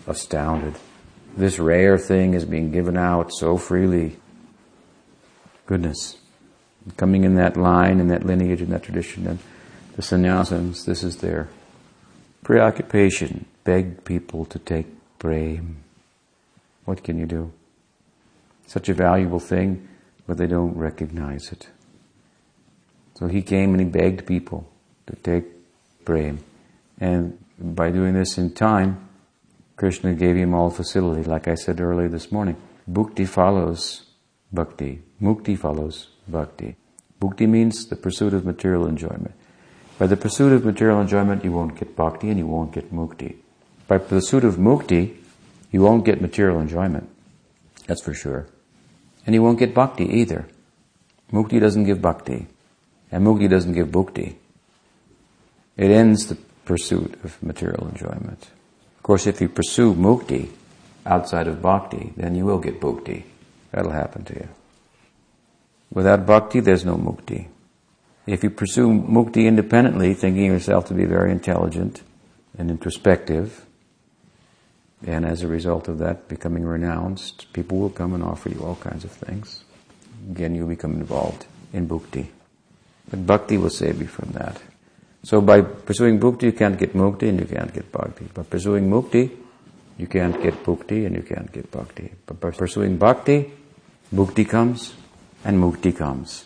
[0.08, 0.76] astounded.
[1.38, 4.18] This rare thing is being given out so freely.
[5.66, 6.18] Goodness.
[6.98, 9.40] Coming in that line, in that lineage, in that tradition, and
[9.96, 11.50] the sannyasins, this is their
[12.44, 13.46] preoccupation.
[13.64, 14.88] Beg people to take
[15.20, 15.76] prema.
[16.86, 17.52] What can you do?
[18.68, 19.88] Such a valuable thing,
[20.28, 21.70] but they don't recognize it.
[23.16, 24.70] So he came and he begged people
[25.08, 25.46] to take
[26.04, 26.40] prema.
[27.00, 29.08] And by doing this in time,
[29.78, 31.24] Krishna gave him all facility.
[31.24, 32.56] Like I said earlier this morning,
[32.90, 34.04] bhukti follows
[34.52, 35.02] bhakti.
[35.22, 36.76] Mukti follows bhakti.
[37.22, 39.34] Bhukti means the pursuit of material enjoyment.
[39.98, 43.38] By the pursuit of material enjoyment, you won't get bhakti and you won't get mukti.
[43.88, 45.16] By pursuit of mukti,
[45.72, 47.10] you won't get material enjoyment.
[47.88, 48.48] That's for sure.
[49.26, 50.46] And you won't get bhakti either.
[51.32, 52.48] Mukti doesn't give bhakti.
[53.12, 54.36] And mukti doesn't give bhukti.
[55.78, 56.36] It ends the
[56.66, 58.48] pursuit of material enjoyment.
[58.98, 60.50] Of course, if you pursue mukti
[61.06, 63.24] outside of bhakti, then you will get bhukti.
[63.72, 64.48] That'll happen to you.
[65.92, 67.48] Without bhakti, there's no mukti.
[68.26, 72.02] If you pursue mukti independently, thinking yourself to be very intelligent
[72.58, 73.65] and introspective,
[75.06, 78.76] and as a result of that becoming renounced, people will come and offer you all
[78.76, 79.64] kinds of things.
[80.32, 82.28] Again, you become involved in bhukti.
[83.10, 84.60] But bhakti will save you from that.
[85.24, 88.26] So by pursuing bhukti, you can't get mukti and you can't get bhakti.
[88.34, 89.30] By pursuing mukti,
[89.98, 92.12] you can't get bhukti and you can't get bhakti.
[92.26, 93.52] But by pursuing bhakti,
[94.14, 94.96] bhukti comes
[95.44, 96.46] and mukti comes.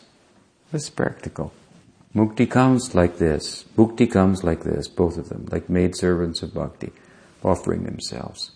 [0.74, 1.54] It's practical.
[2.16, 3.64] Mukti comes like this.
[3.76, 6.92] Bhukti comes like this, both of them, like maidservants of bhakti,
[7.44, 8.52] offering themselves.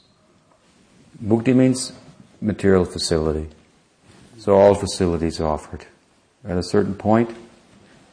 [1.24, 1.94] Bhukti means
[2.42, 3.50] material facility.
[4.38, 5.86] So all facilities offered.
[6.44, 7.34] At a certain point,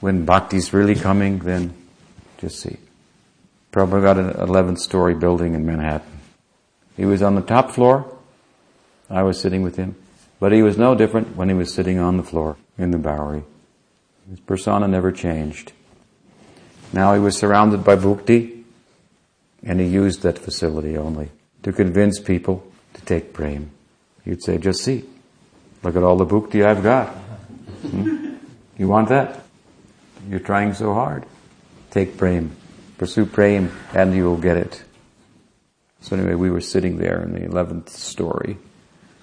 [0.01, 1.75] when bhakti is really coming, then
[2.39, 2.77] just see.
[3.73, 6.21] Prabhupada got an 11 story building in Manhattan.
[6.97, 8.17] He was on the top floor.
[9.09, 9.97] I was sitting with him.
[10.39, 13.43] But he was no different when he was sitting on the floor in the Bowery.
[14.29, 15.73] His persona never changed.
[16.93, 18.60] Now he was surrounded by bhukti,
[19.63, 21.31] and he used that facility only
[21.63, 23.67] to convince people to take prema.
[24.25, 25.05] He'd say, just see,
[25.83, 27.09] look at all the bhukti I've got.
[27.09, 28.37] Hmm?
[28.79, 29.41] You want that?
[30.29, 31.25] You're trying so hard.
[31.91, 32.51] Take prema.
[32.99, 34.83] Pursue prema and you will get it.
[36.01, 38.57] So anyway, we were sitting there in the 11th story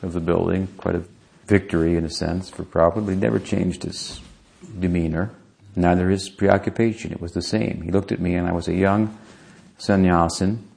[0.03, 1.03] of the building, quite a
[1.47, 3.09] victory in a sense for Prabhupada.
[3.09, 4.21] He never changed his
[4.79, 5.31] demeanor,
[5.75, 7.11] neither his preoccupation.
[7.11, 7.81] It was the same.
[7.81, 9.17] He looked at me and I was a young
[9.77, 10.67] sannyasin,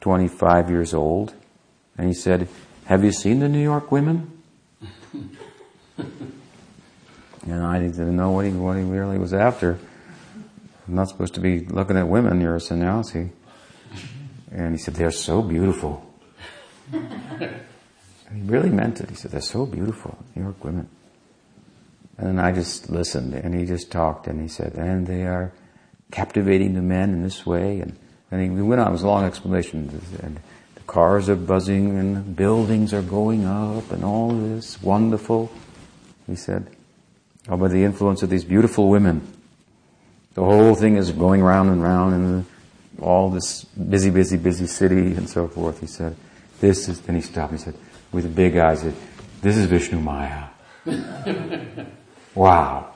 [0.00, 1.34] 25 years old,
[1.98, 2.48] and he said,
[2.86, 4.42] have you seen the New York women?
[5.96, 9.78] and I didn't know what he, what he really was after.
[10.88, 13.30] I'm not supposed to be looking at women, you're a sannyasi.
[14.50, 16.04] And he said, they're so beautiful.
[16.92, 17.62] and
[18.34, 19.08] he really meant it.
[19.08, 20.88] He said, they're so beautiful, New York women.
[22.18, 25.52] And I just listened and he just talked and he said, and they are
[26.10, 27.80] captivating the men in this way.
[27.80, 27.96] And,
[28.30, 30.00] and he went on, it was a long explanation.
[30.22, 30.38] And
[30.74, 35.50] the cars are buzzing and buildings are going up and all this wonderful.
[36.26, 36.66] He said,
[37.48, 39.26] oh, by the influence of these beautiful women.
[40.34, 42.46] The whole thing is going round and round in
[43.02, 45.80] all this busy, busy, busy city and so forth.
[45.80, 46.14] He said,
[46.60, 47.74] this is, then he stopped, and he said,
[48.12, 48.94] with big eyes, said,
[49.42, 50.44] this is Vishnu Maya.
[52.34, 52.92] wow.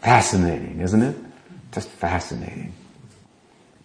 [0.00, 1.16] Fascinating, isn't it?
[1.70, 2.74] Just fascinating.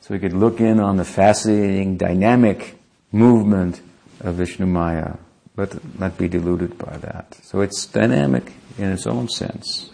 [0.08, 2.80] So we could look in on the fascinating, dynamic
[3.12, 3.82] movement
[4.22, 5.16] of Vishnu Maya,
[5.54, 7.38] but not be deluded by that.
[7.44, 9.90] So it's dynamic in its own sense,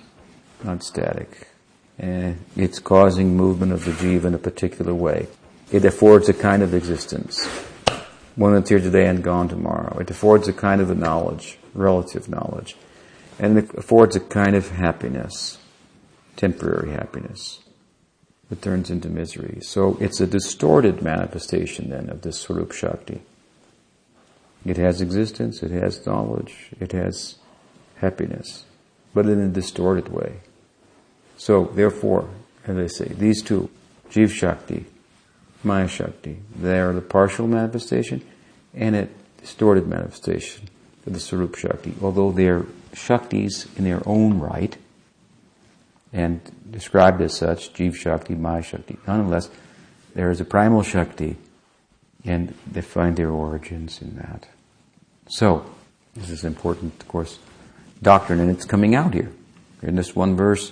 [0.63, 1.47] not static
[1.97, 5.25] And it's causing movement of the jiva in a particular way.
[5.71, 7.47] It affords a kind of existence.
[8.35, 9.97] One that's here today and gone tomorrow.
[9.97, 12.75] It affords a kind of a knowledge, relative knowledge.
[13.39, 15.57] And it affords a kind of happiness,
[16.35, 17.62] temporary happiness,
[18.53, 19.57] that turns into misery.
[19.61, 23.23] So it's a distorted manifestation then of this Swarup Shakti.
[24.63, 27.37] It has existence, it has knowledge, it has
[27.95, 28.65] happiness,
[29.11, 30.41] but in a distorted way.
[31.35, 32.29] So therefore,
[32.67, 33.71] as I say, these two,
[34.11, 34.85] Jiv Shakti
[35.63, 36.37] Maya Shakti.
[36.55, 38.23] They are the partial manifestation
[38.75, 39.07] and a
[39.41, 40.69] distorted manifestation
[41.07, 41.95] of the Swarup Shakti.
[42.03, 44.77] Although they're Shaktis in their own right
[46.13, 46.39] and
[46.71, 49.49] described as such, Jiv Shakti, Maya Shakti, nonetheless,
[50.13, 51.37] there is a primal Shakti
[52.23, 54.47] and they find their origins in that.
[55.27, 55.65] So,
[56.15, 57.39] this is important, of course,
[58.01, 59.31] doctrine, and it's coming out here.
[59.81, 60.71] In this one verse,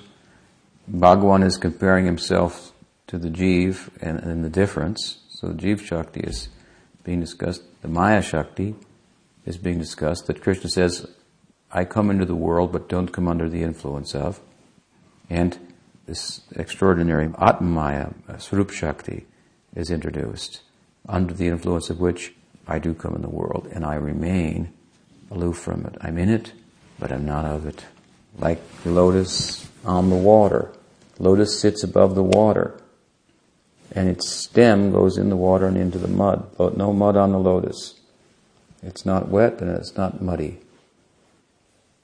[0.89, 2.71] Bhagavan is comparing himself
[3.07, 5.19] to the Jiv and, and the difference.
[5.29, 6.49] So the Jiv Shakti is
[7.03, 8.75] being discussed, the Maya Shakti
[9.45, 11.07] is being discussed, that Krishna says,
[11.71, 14.39] I come into the world but don't come under the influence of.
[15.31, 15.57] And
[16.07, 19.25] this extraordinary Atmamaya, uh, Swarup Shakti,
[19.73, 20.61] is introduced,
[21.07, 22.33] under the influence of which
[22.67, 24.73] I do come in the world and I remain
[25.31, 25.95] aloof from it.
[26.01, 26.51] I'm in it,
[26.99, 27.85] but I'm not of it.
[28.37, 30.73] Like the lotus on the water.
[31.17, 32.77] Lotus sits above the water
[33.93, 36.45] and its stem goes in the water and into the mud.
[36.75, 37.97] No mud on the lotus.
[38.83, 40.59] It's not wet and it's not muddy.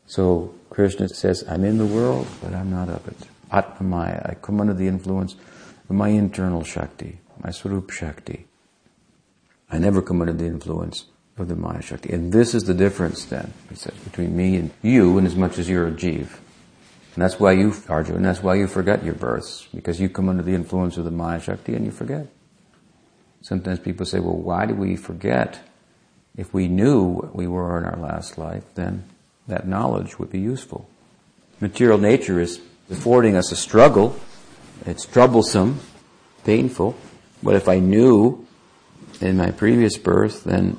[0.08, 3.18] So Krishna says, I'm in the world, but I'm not of it.
[3.51, 4.30] Atmamaya.
[4.30, 5.36] I come under the influence
[5.89, 8.47] of my internal Shakti, my Swarup Shakti.
[9.70, 11.05] I never come under the influence
[11.38, 12.12] of the Maya Shakti.
[12.14, 15.58] And this is the difference then, he says, between me and you, in as much
[15.58, 16.39] as you're a Jiv.
[17.16, 20.30] And that's why you, Arjuna, and that's why you forget your births, because you come
[20.30, 22.28] under the influence of the Maya Shakti and you forget.
[23.41, 25.60] Sometimes people say, well, why do we forget?
[26.36, 29.03] If we knew what we were in our last life, then
[29.48, 30.89] that knowledge would be useful.
[31.60, 34.20] Material nature is affording us a struggle.
[34.86, 35.80] It's troublesome,
[36.43, 36.95] painful.
[37.41, 38.45] But if I knew
[39.22, 40.78] in my previous birth, then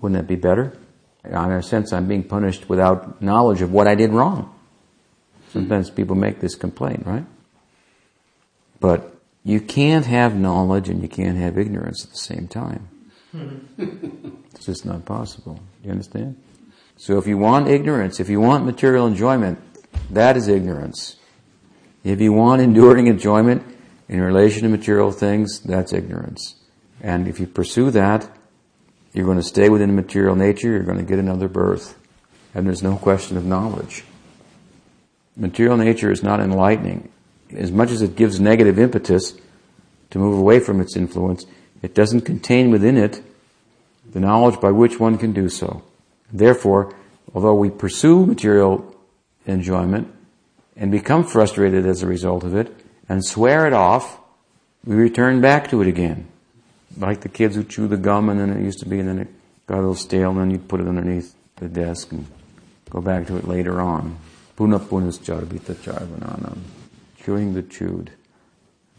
[0.00, 0.76] wouldn't it be better?
[1.24, 4.54] In a sense, I'm being punished without knowledge of what I did wrong.
[5.50, 7.24] Sometimes people make this complaint, right?
[8.78, 12.88] But you can't have knowledge and you can't have ignorance at the same time.
[13.78, 15.60] it's just not possible.
[15.82, 16.36] You understand?
[16.96, 19.58] So if you want ignorance, if you want material enjoyment,
[20.10, 21.16] that is ignorance.
[22.04, 23.62] If you want enduring enjoyment
[24.08, 26.54] in relation to material things, that's ignorance.
[27.00, 28.30] And if you pursue that,
[29.12, 31.98] you're going to stay within material nature, you're going to get another birth.
[32.54, 34.04] And there's no question of knowledge.
[35.36, 37.10] Material nature is not enlightening.
[37.50, 39.34] As much as it gives negative impetus
[40.10, 41.44] to move away from its influence,
[41.82, 43.22] it doesn't contain within it
[44.10, 45.82] the knowledge by which one can do so.
[46.32, 46.94] Therefore,
[47.34, 48.94] although we pursue material
[49.46, 50.12] enjoyment
[50.76, 52.74] and become frustrated as a result of it
[53.08, 54.18] and swear it off,
[54.84, 56.28] we return back to it again
[56.96, 59.18] like the kids who chew the gum and then it used to be and then
[59.18, 59.28] it
[59.66, 62.26] got a little stale and then you'd put it underneath the desk and
[62.90, 64.18] go back to it later on.
[64.56, 66.58] Puna punas charbita charvananam.
[67.22, 68.10] Chewing the chewed.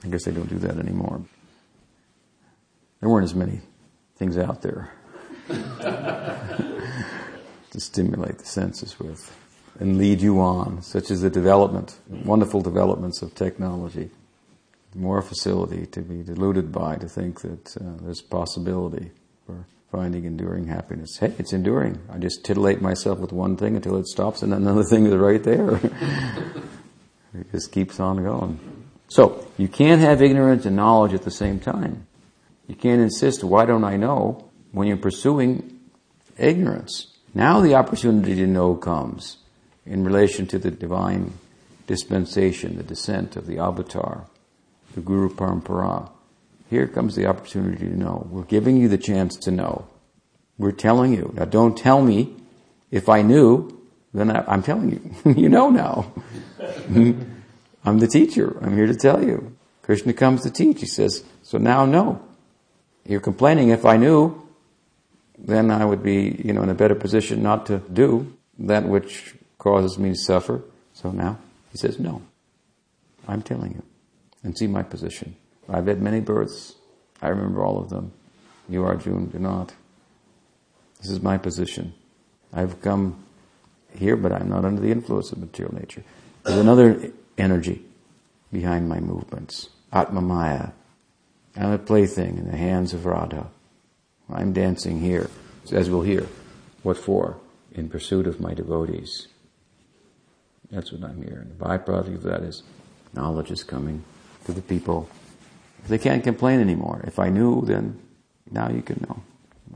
[0.03, 1.21] I guess they don't do that anymore.
[2.99, 3.61] There weren't as many
[4.17, 4.91] things out there
[7.71, 9.35] to stimulate the senses with
[9.79, 14.09] and lead you on, such as the development, wonderful developments of technology
[14.97, 19.11] more facility to be deluded by, to think that uh, there's possibility
[19.45, 21.17] for finding enduring happiness.
[21.17, 21.99] Hey, it's enduring.
[22.09, 25.43] I just titillate myself with one thing until it stops and another thing is right
[25.43, 25.75] there.
[27.33, 28.59] it just keeps on going.
[29.07, 32.07] So, you can't have ignorance and knowledge at the same time.
[32.67, 35.79] You can't insist, why don't I know, when you're pursuing
[36.37, 37.07] ignorance.
[37.33, 39.37] Now the opportunity to know comes
[39.85, 41.33] in relation to the divine
[41.85, 44.25] dispensation, the descent of the avatar
[44.97, 46.09] the Guru Parampara.
[46.69, 48.27] Here comes the opportunity to know.
[48.31, 49.87] We're giving you the chance to know.
[50.57, 51.31] We're telling you.
[51.35, 52.35] Now don't tell me
[52.89, 53.79] if I knew,
[54.13, 55.33] then I, am telling you.
[55.33, 56.11] you know now.
[57.85, 58.57] I'm the teacher.
[58.61, 59.55] I'm here to tell you.
[59.83, 60.81] Krishna comes to teach.
[60.81, 62.21] He says, so now know.
[63.05, 64.46] You're complaining if I knew,
[65.37, 69.35] then I would be, you know, in a better position not to do that which
[69.57, 70.61] causes me to suffer.
[70.93, 71.37] So now
[71.71, 72.21] he says, no.
[73.27, 73.83] I'm telling you
[74.43, 75.35] and see my position.
[75.69, 76.75] I've had many births.
[77.21, 78.13] I remember all of them.
[78.69, 79.73] You, Arjun, do not.
[81.01, 81.93] This is my position.
[82.53, 83.23] I've come
[83.95, 86.03] here, but I'm not under the influence of material nature.
[86.43, 87.83] There's another energy
[88.51, 89.69] behind my movements.
[89.91, 90.69] Atma Maya.
[91.55, 93.47] I'm a plaything in the hands of Radha.
[94.29, 95.29] I'm dancing here,
[95.71, 96.27] as we'll hear.
[96.83, 97.37] What for?
[97.71, 99.27] In pursuit of my devotees.
[100.71, 101.39] That's what I'm here.
[101.39, 102.63] And the byproduct of that is
[103.13, 104.03] knowledge is coming
[104.45, 105.09] to the people.
[105.87, 107.03] They can't complain anymore.
[107.07, 107.99] If I knew, then
[108.51, 109.21] now you can know.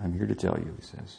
[0.03, 1.17] I'm here to tell you, he says.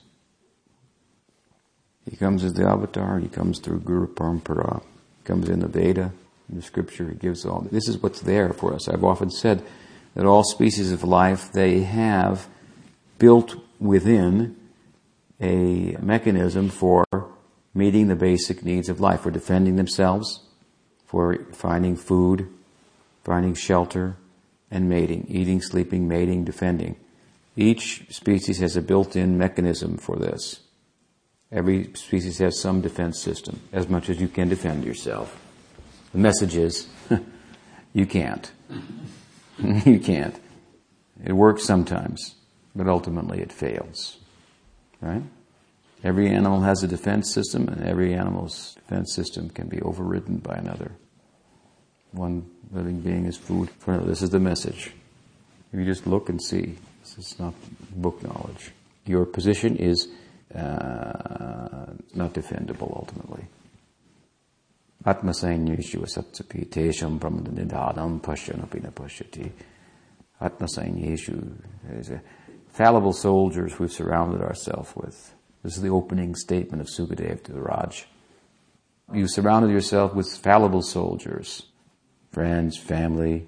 [2.11, 4.83] He comes as the avatar, he comes through Guru Parampara,
[5.19, 6.13] he comes in the Veda,
[6.49, 7.67] in the scripture, he gives all.
[7.71, 8.89] This is what's there for us.
[8.89, 9.63] I've often said
[10.15, 12.49] that all species of life, they have
[13.19, 14.57] built within
[15.41, 17.05] a mechanism for
[17.75, 20.41] meeting the basic needs of life, for defending themselves,
[21.07, 22.49] for finding food,
[23.25, 24.17] finding shelter,
[24.71, 26.97] and mating, eating, sleeping, mating, defending.
[27.57, 30.61] Each species has a built-in mechanism for this.
[31.51, 35.39] Every species has some defense system, as much as you can defend yourself.
[36.13, 36.89] The message is,
[37.93, 38.51] you can't.
[39.59, 40.35] you can't.
[41.23, 42.35] It works sometimes,
[42.75, 44.19] but ultimately it fails.
[45.01, 45.23] Right?
[46.05, 50.55] Every animal has a defense system, and every animal's defense system can be overridden by
[50.55, 50.93] another.
[52.11, 54.09] One living being is food for another.
[54.09, 54.93] This is the message.
[55.73, 57.55] If you just look and see, this is not
[57.95, 58.73] book knowledge.
[59.07, 60.09] Your position is
[60.55, 63.45] uh, not defendable ultimately.
[65.05, 67.19] Atmasainyeshu asatsapi tesham.
[70.41, 71.53] Atmasainyeshu
[71.99, 72.23] is a
[72.73, 75.35] fallible soldiers we've surrounded ourselves with.
[75.63, 78.07] This is the opening statement of Sukadev to the Raj.
[79.13, 81.67] You surrounded yourself with fallible soldiers,
[82.31, 83.47] friends, family,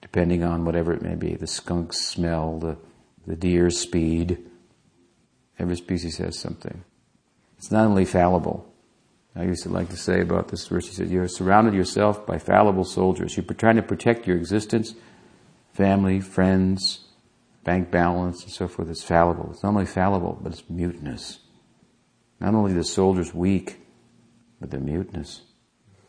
[0.00, 2.78] depending on whatever it may be, the skunk's smell, the,
[3.26, 4.38] the deer's speed.
[5.58, 6.82] Every species has something.
[7.58, 8.66] It's not only fallible.
[9.36, 12.38] I used to like to say about this verse, he said, you're surrounded yourself by
[12.38, 13.36] fallible soldiers.
[13.36, 14.94] You're trying to protect your existence,
[15.74, 17.09] family, friends,
[17.64, 18.88] bank balance, and so forth.
[18.88, 19.50] It's fallible.
[19.52, 21.40] It's not only fallible, but it's mutinous.
[22.40, 23.80] Not only the soldiers weak,
[24.60, 25.42] but they're mutinous.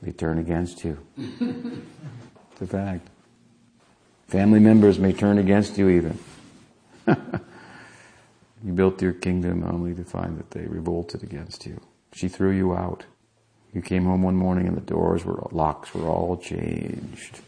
[0.01, 0.97] They turn against you.
[1.17, 3.07] it's a fact.
[4.27, 6.17] Family members may turn against you even.
[7.07, 11.79] you built your kingdom only to find that they revolted against you.
[12.13, 13.05] She threw you out.
[13.73, 17.39] You came home one morning and the doors were, locks were all changed.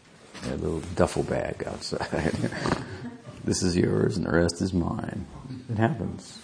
[0.46, 2.34] a little duffel bag outside.
[3.44, 5.26] this is yours and the rest is mine.
[5.70, 6.40] It happens.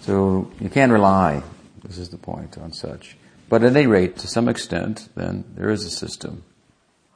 [0.00, 1.42] So you can't rely,
[1.82, 3.16] this is the point, on such.
[3.48, 6.44] But at any rate, to some extent, then there is a system.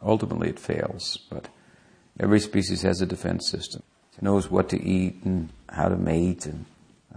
[0.02, 1.48] Ultimately it fails, but
[2.18, 3.82] every species has a defense system.
[4.16, 6.64] It knows what to eat and how to mate and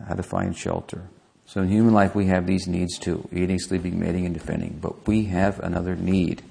[0.07, 1.09] how to find shelter.
[1.45, 4.79] So in human life, we have these needs too eating, sleeping, mating, and defending.
[4.81, 6.41] But we have another need.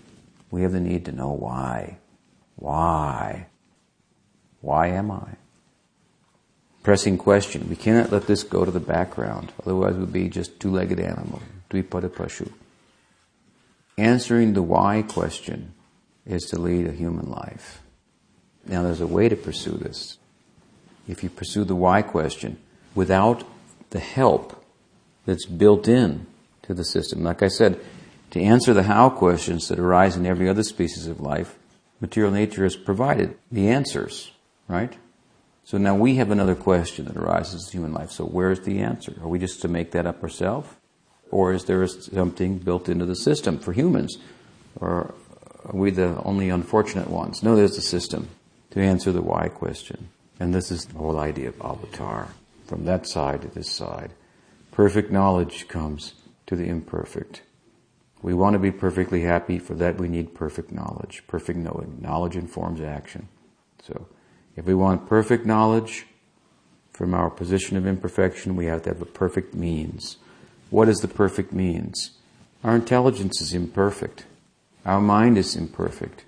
[0.50, 1.98] We have the need to know why.
[2.56, 3.46] Why?
[4.62, 5.34] Why am I?
[6.82, 7.68] Pressing question.
[7.68, 9.52] We cannot let this go to the background.
[9.60, 11.42] Otherwise, we'll be just two legged animal.
[11.70, 12.50] Dvipada Pashu.
[13.98, 15.74] Answering the why question
[16.24, 17.82] is to lead a human life.
[18.66, 20.18] Now, there's a way to pursue this.
[21.06, 22.58] If you pursue the why question
[22.94, 23.44] without
[23.90, 24.64] the help
[25.26, 26.26] that's built in
[26.62, 27.22] to the system.
[27.22, 27.78] Like I said,
[28.30, 31.58] to answer the how questions that arise in every other species of life,
[32.00, 34.32] material nature has provided the answers,
[34.72, 34.96] right?
[35.64, 38.10] So now we have another question that arises in human life.
[38.10, 39.14] So where's the answer?
[39.20, 40.68] Are we just to make that up ourselves?
[41.30, 44.16] Or is there something built into the system for humans?
[44.80, 45.14] Or
[45.64, 47.42] are we the only unfortunate ones?
[47.42, 48.28] No, there's a system
[48.70, 50.08] to answer the why question.
[50.40, 52.28] And this is the whole idea of avatar.
[52.66, 54.12] From that side to this side.
[54.72, 56.14] Perfect knowledge comes
[56.46, 57.42] to the imperfect.
[58.22, 59.58] We want to be perfectly happy.
[59.58, 61.98] For that, we need perfect knowledge, perfect knowing.
[62.00, 63.28] Knowledge informs action.
[63.82, 64.06] So,
[64.56, 66.06] if we want perfect knowledge
[66.92, 70.18] from our position of imperfection, we have to have a perfect means.
[70.70, 72.12] What is the perfect means?
[72.62, 74.24] Our intelligence is imperfect.
[74.84, 76.24] Our mind is imperfect.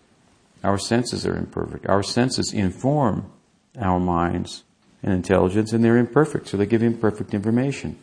[0.62, 1.86] Our senses are imperfect.
[1.86, 3.30] Our senses inform
[3.78, 4.64] our minds
[5.02, 7.98] and intelligence, and they're imperfect, so they give imperfect information.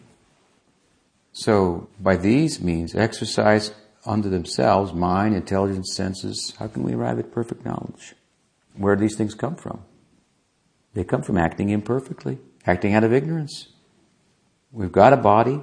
[1.33, 3.71] So, by these means, exercise
[4.05, 8.13] unto themselves, mind, intelligence, senses, how can we arrive at perfect knowledge?
[8.75, 9.83] Where do these things come from?
[10.93, 13.67] They come from acting imperfectly, acting out of ignorance.
[14.71, 15.61] We've got a body,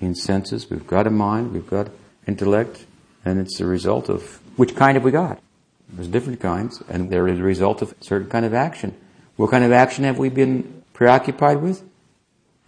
[0.00, 1.88] means senses, we've got a mind, we've got
[2.26, 2.86] intellect,
[3.24, 5.40] and it's the result of which kind have we got?
[5.88, 8.96] There's different kinds, and they're the result of certain kind of action.
[9.36, 11.82] What kind of action have we been preoccupied with?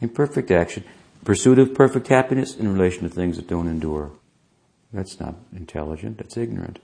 [0.00, 0.84] Imperfect action.
[1.24, 4.12] Pursuit of perfect happiness in relation to things that don't endure.
[4.92, 6.78] That's not intelligent, that's ignorant.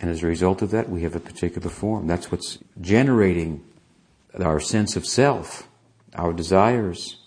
[0.00, 2.06] And as a result of that, we have a particular form.
[2.06, 3.64] That's what's generating
[4.42, 5.68] our sense of self,
[6.14, 7.18] our desires.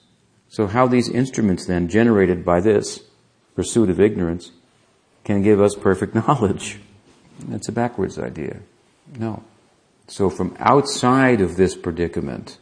[0.48, 3.02] So how these instruments then, generated by this
[3.56, 4.52] pursuit of ignorance,
[5.24, 6.80] can give us perfect knowledge.
[7.48, 8.60] That's a backwards idea.
[9.18, 9.44] No.
[10.08, 12.58] So from outside of this predicament,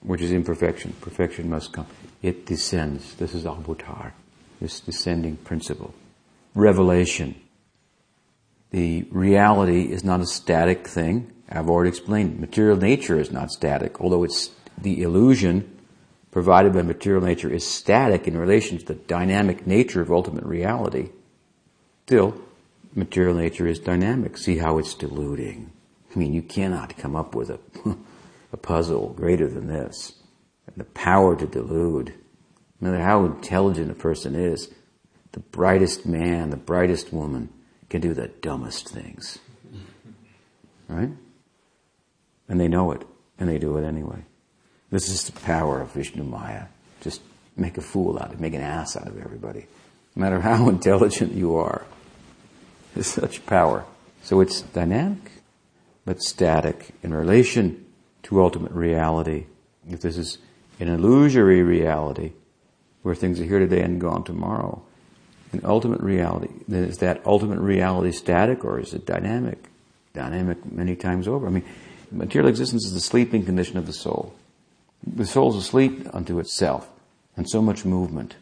[0.00, 1.86] which is imperfection, perfection must come
[2.22, 3.14] it descends.
[3.16, 4.14] This is Avatar,
[4.60, 5.92] this descending principle.
[6.54, 7.34] Revelation.
[8.70, 11.32] The reality is not a static thing.
[11.52, 15.78] I've already explained, material nature is not static, although it's the illusion
[16.30, 21.10] provided by material nature is static in relation to the dynamic nature of ultimate reality.
[22.06, 22.40] Still,
[22.94, 24.38] material nature is dynamic.
[24.38, 25.70] See how it's deluding.
[26.14, 27.58] I mean, you cannot come up with a,
[28.52, 30.14] a puzzle greater than this.
[30.74, 32.14] The power to delude.
[32.80, 34.70] No matter how intelligent a person is,
[35.32, 37.50] the brightest man, the brightest woman
[37.90, 39.38] can do the dumbest things.
[40.88, 41.10] Right?
[42.52, 43.00] And they know it,
[43.38, 44.26] and they do it anyway.
[44.90, 46.66] This is the power of Vishnu Maya.
[47.00, 47.22] Just
[47.56, 49.66] make a fool out of, make an ass out of everybody.
[50.14, 51.86] No matter how intelligent you are.
[52.92, 53.86] There's such power.
[54.22, 55.32] So it's dynamic,
[56.04, 57.86] but static in relation
[58.24, 59.46] to ultimate reality.
[59.88, 60.36] If this is
[60.78, 62.32] an illusory reality,
[63.00, 64.82] where things are here today and gone tomorrow,
[65.52, 69.70] an ultimate reality, then is that ultimate reality static or is it dynamic?
[70.12, 71.46] Dynamic many times over.
[71.46, 71.64] I mean,
[72.12, 74.34] material existence is the sleeping condition of the soul.
[75.06, 76.88] The soul is asleep unto itself,
[77.36, 78.36] and so much movement.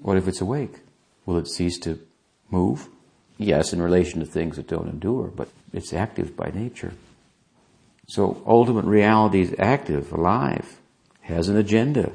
[0.00, 0.80] What if it's awake?
[1.26, 2.00] Will it cease to
[2.50, 2.88] move?
[3.38, 6.92] Yes, in relation to things that don't endure, but it's active by nature.
[8.06, 10.78] So ultimate reality is active, alive,
[11.22, 12.12] has an agenda.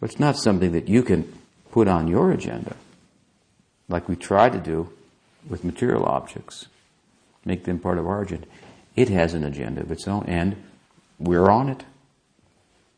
[0.00, 1.32] But it's not something that you can
[1.72, 2.76] put on your agenda,
[3.88, 4.90] like we try to do
[5.48, 6.66] with material objects,
[7.44, 8.46] make them part of our agenda.
[8.98, 10.56] It has an agenda of its own, and
[11.20, 11.84] we're on it.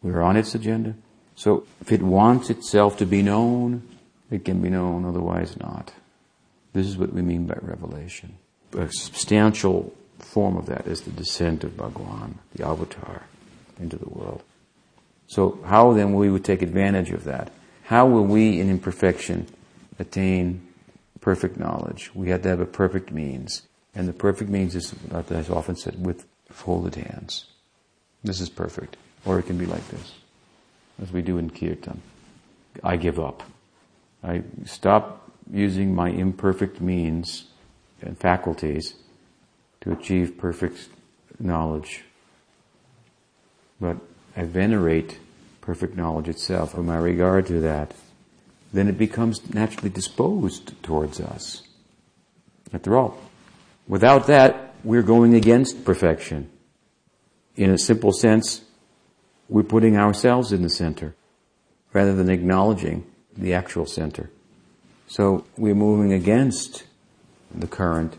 [0.00, 0.94] We're on its agenda.
[1.34, 3.86] So if it wants itself to be known,
[4.30, 5.92] it can be known, otherwise not.
[6.72, 8.38] This is what we mean by revelation.
[8.72, 13.24] A substantial form of that is the descent of Bhagwan, the avatar,
[13.78, 14.42] into the world.
[15.26, 17.52] So how then will we take advantage of that?
[17.84, 19.48] How will we in imperfection
[19.98, 20.66] attain
[21.20, 22.10] perfect knowledge?
[22.14, 23.66] We have to have a perfect means.
[23.94, 27.46] And the perfect means is, uh, as often said, with folded hands.
[28.22, 28.96] This is perfect.
[29.24, 30.14] Or it can be like this,
[31.02, 32.00] as we do in Kirtan.
[32.82, 33.42] I give up.
[34.22, 37.46] I stop using my imperfect means
[38.02, 38.94] and faculties
[39.80, 40.88] to achieve perfect
[41.38, 42.04] knowledge.
[43.80, 43.96] But
[44.36, 45.18] I venerate
[45.60, 47.92] perfect knowledge itself in my regard to that.
[48.72, 51.62] Then it becomes naturally disposed towards us.
[52.72, 53.18] After all,
[53.90, 56.48] without that, we're going against perfection.
[57.56, 58.62] In a simple sense,
[59.48, 61.16] we're putting ourselves in the center
[61.92, 63.04] rather than acknowledging
[63.36, 64.30] the actual center.
[65.08, 66.84] So we're moving against
[67.52, 68.16] the current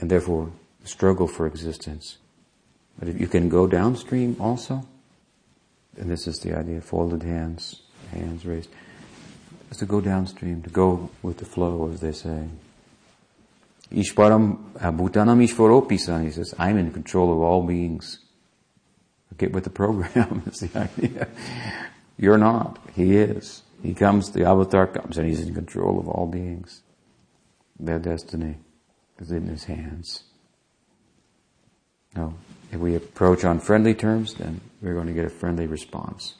[0.00, 0.50] and therefore
[0.82, 2.18] struggle for existence.
[2.98, 4.82] But if you can go downstream also,
[5.96, 8.68] and this is the idea, folded hands, hands raised,
[9.70, 12.48] is to go downstream, to go with the flow, as they say.
[13.92, 18.18] Ishvaram, Bhutanam Ishvaropisan, he says, I'm in control of all beings.
[19.36, 21.28] Get with the program is the idea.
[22.16, 22.78] You're not.
[22.94, 23.62] He is.
[23.82, 26.82] He comes, the avatar comes and he's in control of all beings.
[27.78, 28.56] Their destiny
[29.20, 30.24] is in his hands.
[32.16, 32.34] Now,
[32.72, 36.34] If we approach on friendly terms, then we're going to get a friendly response.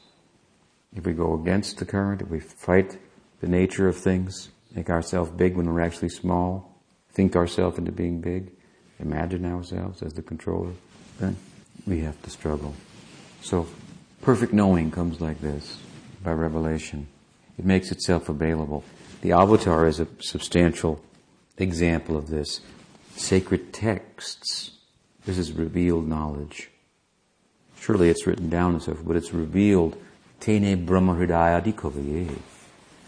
[0.93, 2.97] If we go against the current, if we fight
[3.39, 6.68] the nature of things, make ourselves big when we're actually small,
[7.13, 8.51] think ourselves into being big,
[8.99, 10.71] imagine ourselves as the controller,
[11.19, 11.35] then
[11.85, 12.73] we have to struggle.
[13.41, 13.67] So,
[14.21, 15.79] perfect knowing comes like this,
[16.23, 17.07] by revelation.
[17.57, 18.83] It makes itself available.
[19.21, 21.01] The avatar is a substantial
[21.57, 22.61] example of this.
[23.15, 24.71] Sacred texts.
[25.25, 26.69] This is revealed knowledge.
[27.77, 29.97] Surely it's written down and so forth, but it's revealed.
[30.39, 32.37] Tene Brahmahridaya dikavaye.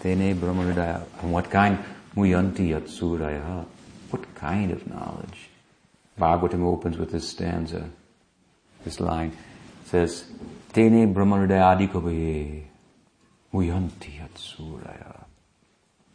[0.01, 1.05] Tene Brahmahridaya.
[1.21, 1.79] And what kind?
[2.15, 3.65] Muyanti yatsuraya.
[4.12, 5.49] What kind of knowledge?
[6.20, 7.89] Bhagavatam opens with this stanza,
[8.84, 9.36] this line
[9.86, 10.26] says,
[10.74, 12.64] Tene Brahmanudayadikavaye
[13.53, 15.26] Muyanti Yatsuraya.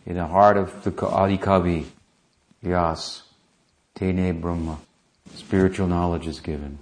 [0.06, 1.86] In the heart of the Adikavi,
[2.62, 3.22] Yas,
[3.94, 4.78] Tene Brahma,
[5.34, 6.78] spiritual knowledge is given.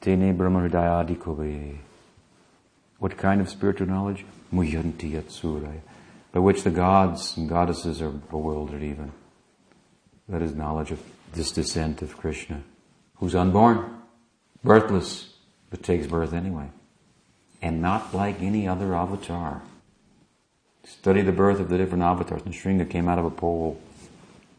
[0.00, 1.78] Tene Brahmanudayadikavaye.
[2.98, 4.24] What kind of spiritual knowledge?
[4.52, 5.80] Muyanti Yatsuraya.
[6.32, 9.12] By which the gods and goddesses are bewildered even.
[10.30, 11.02] That is knowledge of
[11.32, 12.62] this descent of Krishna,
[13.16, 13.98] who's unborn,
[14.62, 15.34] birthless,
[15.70, 16.70] but takes birth anyway.
[17.60, 19.62] And not like any other avatar.
[20.84, 22.42] Study the birth of the different avatars.
[22.42, 23.80] Nrsinga came out of a pole.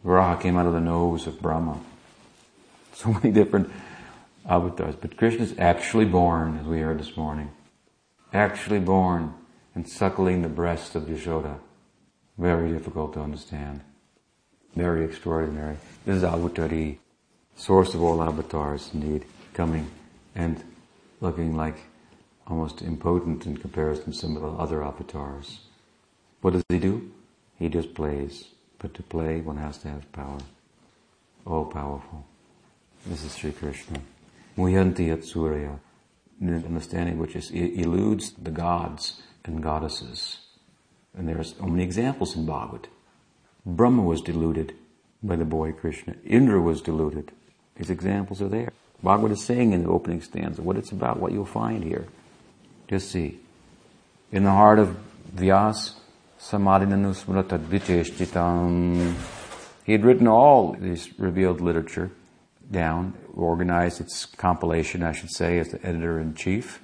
[0.06, 1.80] Varaha came out of the nose of Brahma.
[2.94, 3.72] So many different
[4.48, 4.96] avatars.
[4.96, 7.50] But Krishna is actually born, as we heard this morning.
[8.34, 9.34] Actually born
[9.74, 11.58] and suckling the breast of Yashoda.
[12.38, 13.82] Very difficult to understand.
[14.76, 15.78] Very extraordinary.
[16.06, 16.98] This is Avatari.
[17.56, 19.92] source of all avatars indeed, coming
[20.34, 20.64] and
[21.20, 21.78] looking like
[22.48, 25.60] almost impotent in comparison to some of the other avatars.
[26.42, 27.12] What does he do?
[27.60, 28.46] He just plays.
[28.80, 30.40] But to play, one has to have power.
[31.46, 32.26] All powerful.
[33.06, 34.00] This is Sri Krishna.
[34.58, 35.80] Muhyanti yat surya.
[36.42, 40.40] Understanding which is, eludes the gods and goddesses.
[41.16, 42.88] And there's so many examples in Bhagavat.
[43.66, 44.74] Brahma was deluded
[45.22, 46.16] by the boy Krishna.
[46.26, 47.32] Indra was deluded.
[47.76, 48.74] His examples are there.
[49.04, 52.08] Bhagavat is saying in the opening stanza what it's about, what you'll find here.
[52.88, 53.40] Just see.
[54.32, 54.98] In the heart of
[55.36, 55.94] Vyas,
[56.40, 59.16] Samadhinanusmrata.
[59.86, 62.12] He had written all this revealed literature
[62.70, 66.82] down, organized its compilation, I should say, as the editor in chief,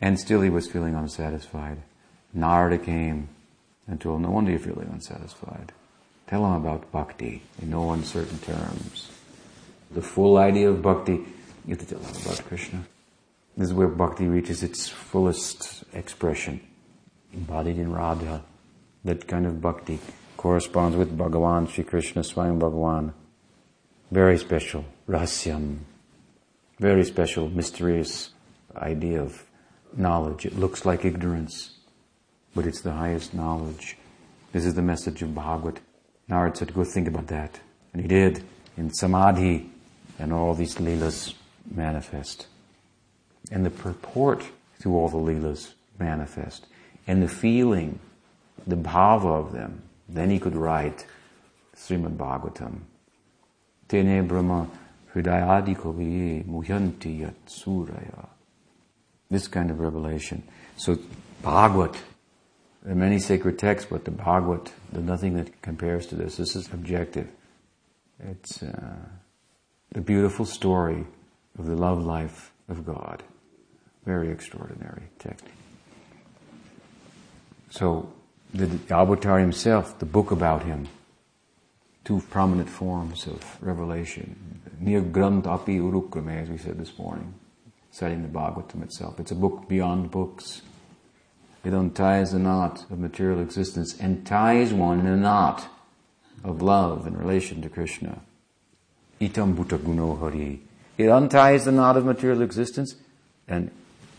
[0.00, 1.82] and still he was feeling unsatisfied.
[2.32, 3.28] Narada came
[3.86, 5.72] and told No wonder you're feeling unsatisfied.
[6.28, 9.10] Tell him about bhakti in no uncertain terms.
[9.90, 11.24] The full idea of bhakti,
[11.64, 12.84] you have to tell him about Krishna.
[13.56, 16.60] This is where bhakti reaches its fullest expression,
[17.32, 18.44] embodied in Radha.
[19.04, 20.00] That kind of bhakti
[20.36, 23.14] corresponds with Bhagavan, Sri Krishna, Svayam Bhagavan.
[24.10, 25.78] Very special, rasyam.
[26.78, 28.30] Very special, mysterious
[28.76, 29.44] idea of
[29.96, 30.44] knowledge.
[30.44, 31.78] It looks like ignorance,
[32.54, 33.96] but it's the highest knowledge.
[34.52, 35.80] This is the message of Bhagavat.
[36.30, 37.60] Narad said, go think about that.
[37.92, 38.42] And he did,
[38.76, 39.70] in Samadhi,
[40.18, 41.34] and all these leelas
[41.70, 42.46] manifest.
[43.50, 44.44] And the purport
[44.82, 46.66] to all the leelas manifest.
[47.06, 47.98] And the feeling
[48.66, 49.82] the bhava of them.
[50.08, 51.06] Then he could write
[51.76, 52.80] Srimad Bhagavatam.
[53.88, 54.68] Tene Brahma
[55.14, 58.28] Hridayadi Kaviye Muhyanti Yat Suraya.
[59.30, 60.42] This kind of revelation.
[60.76, 60.98] So
[61.42, 61.96] Bhagavat,
[62.88, 66.38] there are many sacred texts, but the Bhagavat, there's nothing that compares to this.
[66.38, 67.28] This is objective.
[68.18, 68.96] It's uh,
[69.92, 71.04] the beautiful story
[71.58, 73.22] of the love life of God.
[74.06, 75.44] Very extraordinary text.
[77.68, 78.10] So
[78.54, 80.88] the avatar himself, the book about him,
[82.06, 84.62] two prominent forms of revelation.
[84.80, 87.34] Nirgrant api urukrame, as we said this morning,
[87.90, 89.20] citing the Bhagavatam itself.
[89.20, 90.62] It's a book beyond books.
[91.68, 95.68] It unties the knot of material existence and ties one in a knot
[96.42, 98.20] of love in relation to Krishna.
[99.20, 100.62] Itam bhuta guno hari.
[100.96, 102.94] It unties the knot of material existence
[103.46, 103.70] and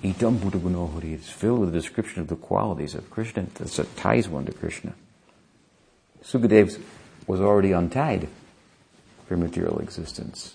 [0.04, 4.30] Itam Bhuta Gunohari is filled with a description of the qualities of Krishna that ties
[4.30, 4.94] one to Krishna.
[6.22, 6.80] Sukadev
[7.26, 8.28] was already untied
[9.28, 10.54] from material existence.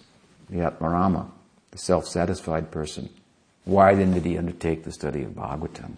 [0.49, 1.26] The Atmarama,
[1.72, 3.11] the self-satisfied person.
[3.64, 5.97] Why then did he undertake the study of Bhagavatam?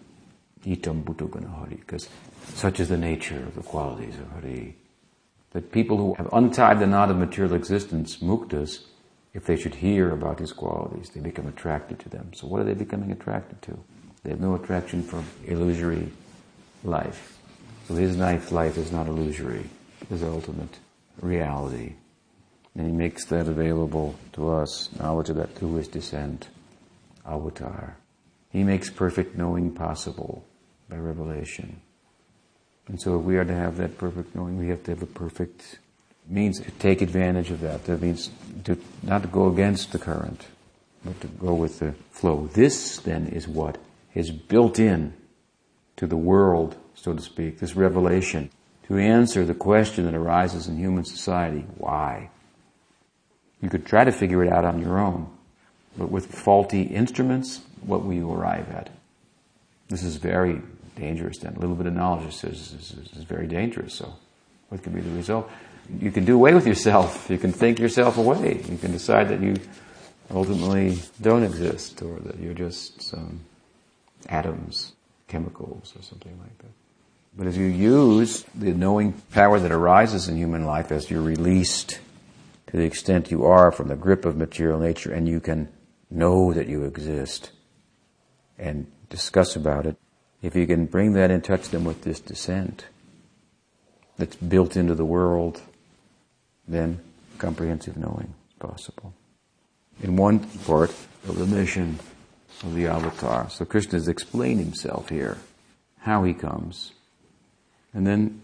[0.67, 2.09] Itam Bhuta Gunohari, because
[2.53, 4.75] such is the nature of the qualities of Hari.
[5.51, 8.83] That people who have untied the knot of material existence, muktas,
[9.33, 12.31] if they should hear about his qualities, they become attracted to them.
[12.33, 13.79] So what are they becoming attracted to?
[14.23, 16.11] They have no attraction for illusory
[16.83, 17.37] life.
[17.87, 19.69] So his life, life is not illusory,
[20.09, 20.79] his ultimate
[21.21, 21.93] reality.
[22.75, 26.49] And he makes that available to us, knowledge of that through his descent,
[27.25, 27.97] avatar.
[28.49, 30.43] He makes perfect knowing possible
[30.89, 31.81] by revelation.
[32.87, 35.07] And so if we are to have that perfect knowing, we have to have a
[35.07, 35.79] perfect
[36.27, 37.85] means to take advantage of that.
[37.85, 38.29] That means
[38.65, 40.47] to not to go against the current,
[41.03, 42.49] but to go with the flow.
[42.53, 43.77] This then is what
[44.13, 45.13] is built in
[45.97, 48.49] to the world, so to speak, this revelation,
[48.87, 51.65] to answer the question that arises in human society.
[51.77, 52.29] Why?
[53.61, 55.29] You could try to figure it out on your own,
[55.97, 58.89] but with faulty instruments, what will you arrive at?
[59.89, 60.61] This is very
[60.97, 61.55] dangerous then.
[61.55, 64.13] A little bit of knowledge is, is, is very dangerous, so
[64.69, 65.49] what could be the result?
[65.99, 67.29] you can do away with yourself.
[67.37, 68.63] You can think yourself away.
[68.69, 69.55] You can decide that you
[70.31, 73.41] ultimately don't exist or that you're just some
[74.29, 74.93] atoms,
[75.27, 76.71] chemicals, or something like that.
[77.35, 81.99] But as you use the knowing power that arises in human life as you're released
[82.67, 85.69] to the extent you are from the grip of material nature and you can
[86.09, 87.51] know that you exist
[88.57, 89.97] and discuss about it,
[90.41, 92.85] if you can bring that and touch them with this descent
[94.17, 95.61] that's built into the world
[96.67, 96.99] then
[97.37, 99.13] comprehensive knowing is possible.
[100.01, 100.89] In one part
[101.27, 101.99] of the mission
[102.63, 105.37] of the avatar, so Krishna has explained himself here,
[105.99, 106.91] how he comes.
[107.93, 108.41] And then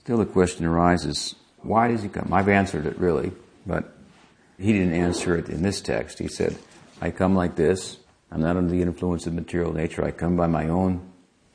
[0.00, 2.32] still the question arises, why does he come?
[2.32, 3.32] I've answered it really,
[3.66, 3.92] but
[4.58, 6.18] he didn't answer it in this text.
[6.18, 6.56] He said,
[7.00, 7.98] I come like this.
[8.30, 10.04] I'm not under the influence of material nature.
[10.04, 11.12] I come by my own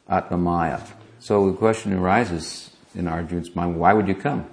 [0.07, 0.79] Atma Maya.
[1.19, 4.49] So the question arises in Arjun's mind, why would you come?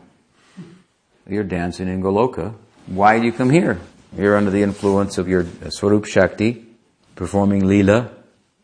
[1.29, 2.55] You're dancing in Goloka.
[2.87, 3.81] why do you come here?
[4.17, 6.67] You're under the influence of your Swarup Shakti,
[7.15, 8.11] performing Leela,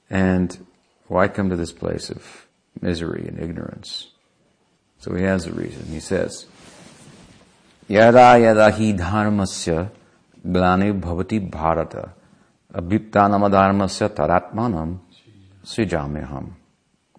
[0.08, 0.66] and
[1.08, 2.46] why come to this place of
[2.80, 4.08] misery and ignorance?
[5.00, 5.86] So he has a reason.
[5.86, 6.46] He says,
[7.88, 9.90] Yada yada hi dharmasya
[10.46, 12.12] glani bhavati bharata
[12.72, 14.98] abhiptanam dharmasya taratmanam
[15.64, 16.52] srijamyaham.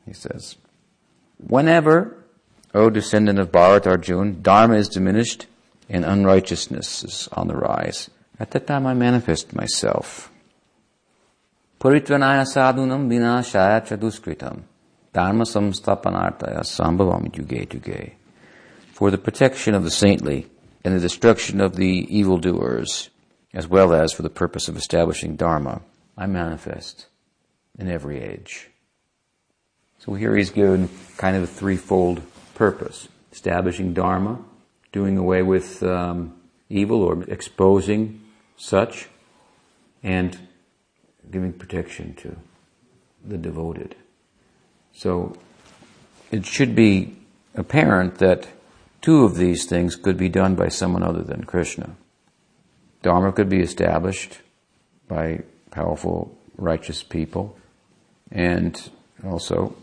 [0.05, 0.57] He says,
[1.37, 2.17] Whenever,
[2.73, 5.45] O descendant of Bharat Arjun, Dharma is diminished
[5.89, 10.31] and unrighteousness is on the rise, at that time I manifest myself.
[11.79, 14.63] Puritvanaya sadhunam vinashaya chaduskritam
[15.13, 18.13] dharma samstapanartaya sambhavam yuge yuge.
[18.93, 20.47] For the protection of the saintly
[20.83, 23.09] and the destruction of the evildoers,
[23.53, 25.81] as well as for the purpose of establishing dharma,
[26.17, 27.07] I manifest
[27.77, 28.69] in every age.
[29.99, 32.21] So here he's given kind of a threefold
[32.55, 33.07] purpose.
[33.31, 34.39] Establishing dharma,
[34.91, 36.35] doing away with um,
[36.69, 38.21] evil or exposing
[38.57, 39.07] such,
[40.03, 40.37] and
[41.31, 42.35] giving protection to
[43.25, 43.95] the devoted.
[44.93, 45.35] So
[46.31, 47.15] it should be
[47.55, 48.47] apparent that
[49.01, 51.95] two of these things could be done by someone other than Krishna.
[53.03, 54.39] Dharma could be established
[55.07, 57.57] by powerful, righteous people,
[58.31, 58.89] and
[59.25, 59.75] also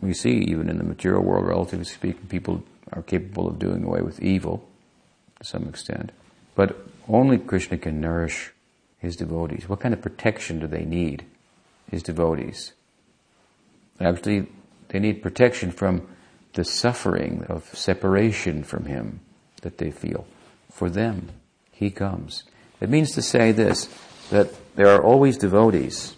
[0.00, 2.62] we see even in the material world, relatively speaking, people
[2.92, 4.66] are capable of doing away with evil
[5.38, 6.12] to some extent.
[6.54, 8.52] But only Krishna can nourish
[8.98, 9.68] his devotees.
[9.68, 11.24] What kind of protection do they need,
[11.90, 12.72] his devotees?
[14.00, 14.46] Actually,
[14.88, 16.06] they need protection from
[16.54, 19.20] the suffering of separation from him
[19.62, 20.26] that they feel.
[20.70, 21.30] For them,
[21.72, 22.44] he comes.
[22.80, 23.86] It means to say this,
[24.30, 26.14] that there are always devotees.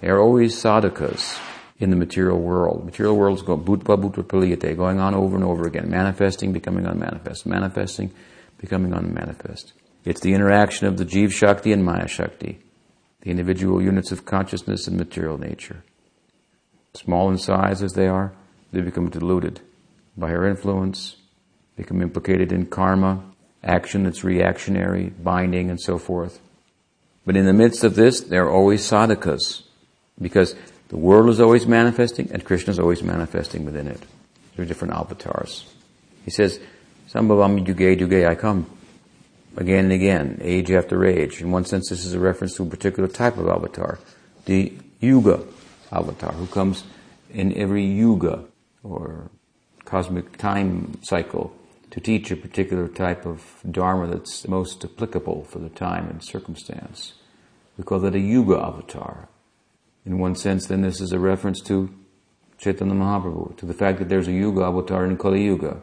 [0.00, 1.38] There are always sadhakas
[1.78, 2.84] in the material world.
[2.84, 6.86] Material world is going bhutva bhutva praliyate, going on over and over again, manifesting, becoming
[6.86, 8.10] unmanifest, manifesting,
[8.58, 9.72] becoming unmanifest.
[10.04, 12.58] It's the interaction of the Jiv Shakti and Maya Shakti,
[13.20, 15.84] the individual units of consciousness and material nature.
[16.94, 18.32] Small in size as they are,
[18.72, 19.60] they become diluted
[20.16, 21.16] by her influence,
[21.76, 23.29] become implicated in karma,
[23.62, 26.40] action that's reactionary, binding, and so forth.
[27.26, 29.62] But in the midst of this, there are always sadhakas,
[30.20, 30.54] because
[30.88, 34.00] the world is always manifesting, and Krishna is always manifesting within it.
[34.56, 35.66] There are different avatars.
[36.24, 36.58] He says,
[37.10, 38.66] Sambhavam yuge yuge, I come
[39.56, 41.40] again and again, age after age.
[41.40, 43.98] In one sense, this is a reference to a particular type of avatar,
[44.46, 45.42] the Yuga
[45.92, 46.84] avatar, who comes
[47.30, 48.44] in every Yuga,
[48.82, 49.30] or
[49.84, 51.54] cosmic time cycle,
[51.90, 57.14] to teach a particular type of Dharma that's most applicable for the time and circumstance.
[57.76, 59.28] We call that a Yuga avatar.
[60.06, 61.92] In one sense, then this is a reference to
[62.58, 65.82] Chaitanya Mahaprabhu, to the fact that there's a Yuga avatar in Kali Yuga.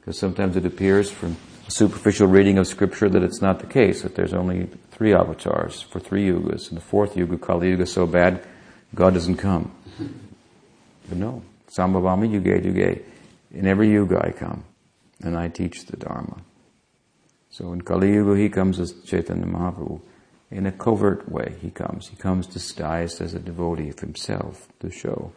[0.00, 1.36] Because sometimes it appears from
[1.70, 6.00] superficial reading of scripture that it's not the case, that there's only three avatars for
[6.00, 6.68] three yugas.
[6.68, 8.44] And the fourth yuga, Kali Yuga, is so bad,
[8.94, 9.72] God doesn't come.
[11.08, 13.02] But no, Sambhavami Yuge Yuge.
[13.52, 14.64] In every yuga I come,
[15.22, 16.42] and I teach the Dharma.
[17.50, 20.00] So in Kali Yuga he comes as Chaitanya Mahaprabhu.
[20.50, 22.08] In a covert way he comes.
[22.08, 25.32] He comes disguised as a devotee of himself to show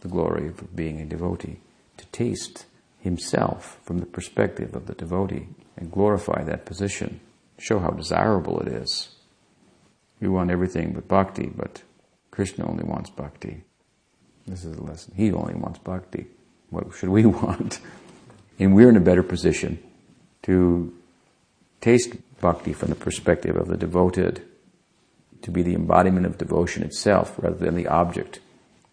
[0.00, 1.60] the glory of being a devotee,
[1.96, 2.66] to taste
[3.00, 7.20] himself from the perspective of the devotee and glorify that position,
[7.58, 9.08] show how desirable it is.
[10.20, 11.82] We want everything but bhakti, but
[12.30, 13.64] Krishna only wants bhakti.
[14.46, 15.12] This is a lesson.
[15.16, 16.26] He only wants bhakti.
[16.70, 17.80] What should we want?
[18.58, 19.78] And we're in a better position
[20.42, 20.94] to
[21.80, 24.42] taste bhakti from the perspective of the devoted,
[25.42, 28.40] to be the embodiment of devotion itself rather than the object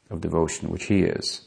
[0.10, 1.42] of devotion, which he is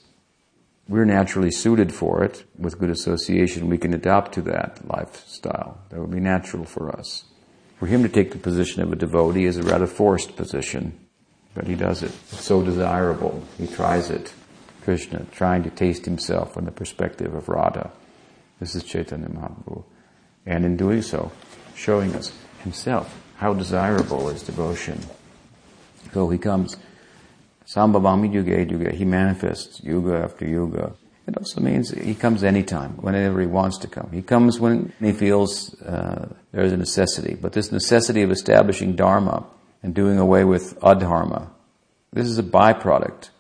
[0.89, 2.45] we're naturally suited for it.
[2.59, 5.79] With good association, we can adapt to that lifestyle.
[5.91, 7.25] That would be natural for us.
[7.79, 10.99] For him to take the position of a devotee is a rather forced position,
[11.55, 12.12] but he does it.
[12.33, 13.43] It's so desirable.
[13.59, 14.33] He tries it.
[14.83, 17.91] Krishna, trying to taste himself from the perspective of Radha.
[18.61, 19.84] This is Chaitanya Mahaprabhu.
[20.46, 21.32] And in doing so,
[21.74, 22.32] showing us
[22.62, 24.98] himself how desirable is devotion.
[26.12, 26.76] So he comes
[27.66, 28.94] Sambhavami Yuga Yuga.
[28.94, 30.94] He manifests yuga after yuga.
[31.26, 34.11] It also means he comes anytime, whenever he wants to come.
[34.12, 37.34] He comes when he feels uh, there is a necessity.
[37.34, 39.44] But this necessity of establishing dharma
[39.82, 41.50] and doing away with adharma,
[42.12, 43.30] this is a byproduct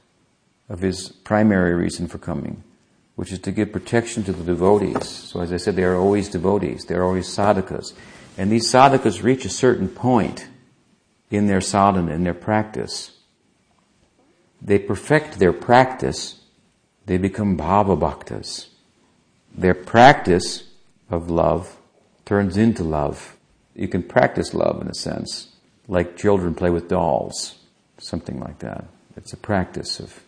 [0.68, 2.64] of his primary reason for coming,
[3.16, 5.08] which is to give protection to the devotees.
[5.08, 6.84] So as I said, they are always devotees.
[6.84, 7.92] They are always sadhakas.
[8.38, 10.48] And these sadhakas reach a certain point
[11.30, 13.16] in their sadhana, in their practice,
[14.60, 16.40] they perfect their practice,
[17.06, 18.68] they become bhava bhaktas.
[19.56, 20.64] Their practice
[21.10, 21.76] of love
[22.24, 23.36] turns into love.
[23.74, 25.48] You can practice love in a sense,
[25.88, 27.56] like children play with dolls,
[27.98, 28.84] something like that.
[29.16, 30.22] It's a practice of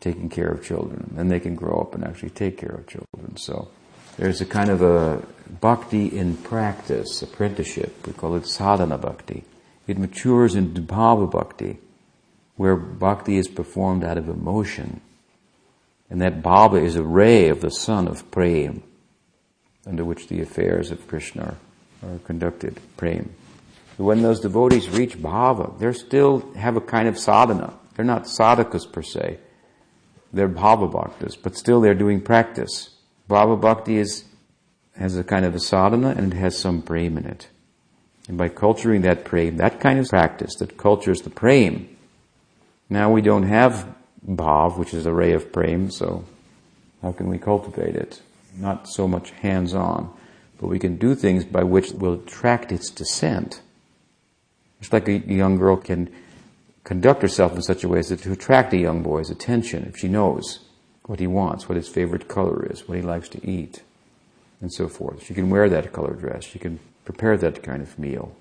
[0.00, 1.12] taking care of children.
[1.14, 3.36] Then they can grow up and actually take care of children.
[3.36, 3.68] So
[4.16, 5.22] there's a kind of a
[5.60, 8.06] bhakti in practice, apprenticeship.
[8.06, 9.44] We call it sadhana bhakti.
[9.86, 11.78] It matures into bhava bhakti,
[12.56, 15.00] where bhakti is performed out of emotion.
[16.10, 18.82] And that bhava is a ray of the sun of prem,
[19.86, 21.56] under which the affairs of Krishna
[22.02, 23.30] are conducted, prem.
[23.96, 27.74] When those devotees reach bhava, they still have a kind of sadhana.
[27.94, 29.38] They're not sadhakas per se.
[30.32, 32.90] They're bhava bhaktas, but still they're doing practice.
[33.28, 34.24] Bhava bhakti is,
[34.96, 37.48] has a kind of a sadhana and it has some prem in it.
[38.28, 41.88] And by culturing that prem, that kind of practice that cultures the prem,
[42.88, 43.94] now we don't have
[44.28, 46.24] bhav, which is a ray of prem, so
[47.02, 48.20] how can we cultivate it?
[48.56, 50.12] Not so much hands-on,
[50.58, 53.60] but we can do things by which will attract its descent.
[54.80, 56.12] It's like a young girl can
[56.86, 60.06] conduct herself in such a way as to attract a young boy's attention if she
[60.06, 60.60] knows
[61.06, 63.82] what he wants, what his favorite color is, what he likes to eat,
[64.60, 65.24] and so forth.
[65.24, 66.44] She can wear that color dress.
[66.44, 68.36] She can prepare that kind of meal.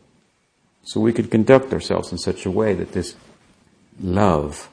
[0.83, 3.15] So we could conduct ourselves in such a way that this
[3.99, 4.69] love,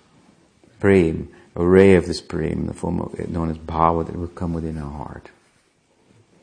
[0.79, 4.29] prem, a ray of this prem, the form of it known as bhava, that will
[4.29, 5.31] come within our heart.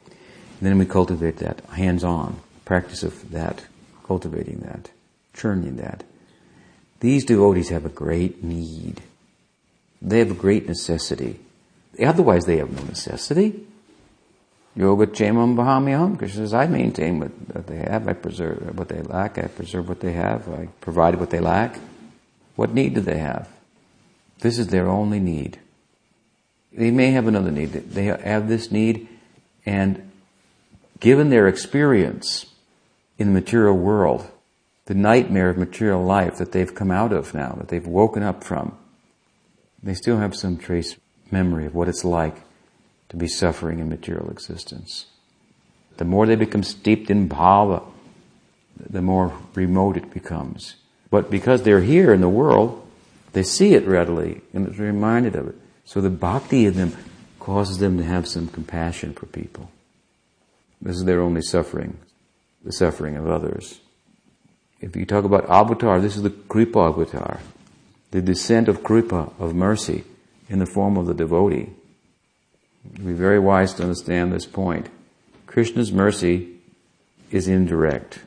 [0.08, 3.66] And then we cultivate that hands-on practice of that,
[4.04, 4.90] cultivating that,
[5.36, 6.04] churning that.
[7.00, 9.02] These devotees have a great need
[10.02, 11.40] they have a great necessity.
[12.02, 13.66] Otherwise, they have no necessity.
[14.76, 16.18] Yoga chemam bahamyam.
[16.18, 18.08] Krishna says, I maintain what they have.
[18.08, 19.38] I preserve what they lack.
[19.38, 20.48] I preserve what they have.
[20.48, 21.80] I provide what they lack.
[22.56, 23.50] What need do they have?
[24.40, 25.60] This is their only need.
[26.72, 27.74] They may have another need.
[27.74, 29.10] They have this need,
[29.66, 30.12] and
[31.00, 32.46] given their experience
[33.18, 34.30] in the material world,
[34.90, 38.44] the nightmare of material life that they've come out of now, that they've woken up
[38.44, 38.76] from,
[39.84, 40.96] they still have some trace
[41.30, 42.36] memory of what it's like
[43.08, 45.06] to be suffering in material existence.
[45.98, 47.84] The more they become steeped in bhava,
[48.80, 50.78] the more remote it becomes.
[51.12, 52.84] But because they're here in the world,
[53.34, 55.56] they see it readily and are reminded of it.
[55.86, 56.98] So the bhakti in them
[57.40, 59.70] causes them to have some compassion for people.
[60.82, 62.00] This is their only suffering,
[62.64, 63.82] the suffering of others.
[64.82, 67.40] If you talk about avatar, this is the kripa avatar
[68.12, 70.04] the descent of kripa, of mercy,
[70.50, 71.70] in the form of the devotee.
[72.94, 74.90] It'd be very wise to understand this point.
[75.46, 76.56] Krishna's mercy
[77.30, 78.22] is indirect.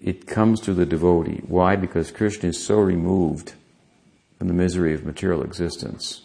[0.00, 1.42] It comes to the devotee.
[1.48, 1.74] Why?
[1.74, 3.54] Because Krishna is so removed
[4.38, 6.22] from the misery of material existence.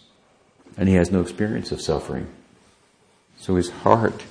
[0.76, 2.28] And he has no experience of suffering.
[3.38, 4.22] So his heart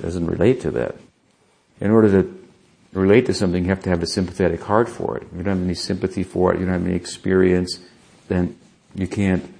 [0.00, 0.96] doesn't relate to that.
[1.80, 2.47] In order to
[2.92, 5.24] relate to something, you have to have a sympathetic heart for it.
[5.24, 7.78] If you don't have any sympathy for it, you don't have any experience,
[8.28, 8.56] then
[8.94, 9.54] you can't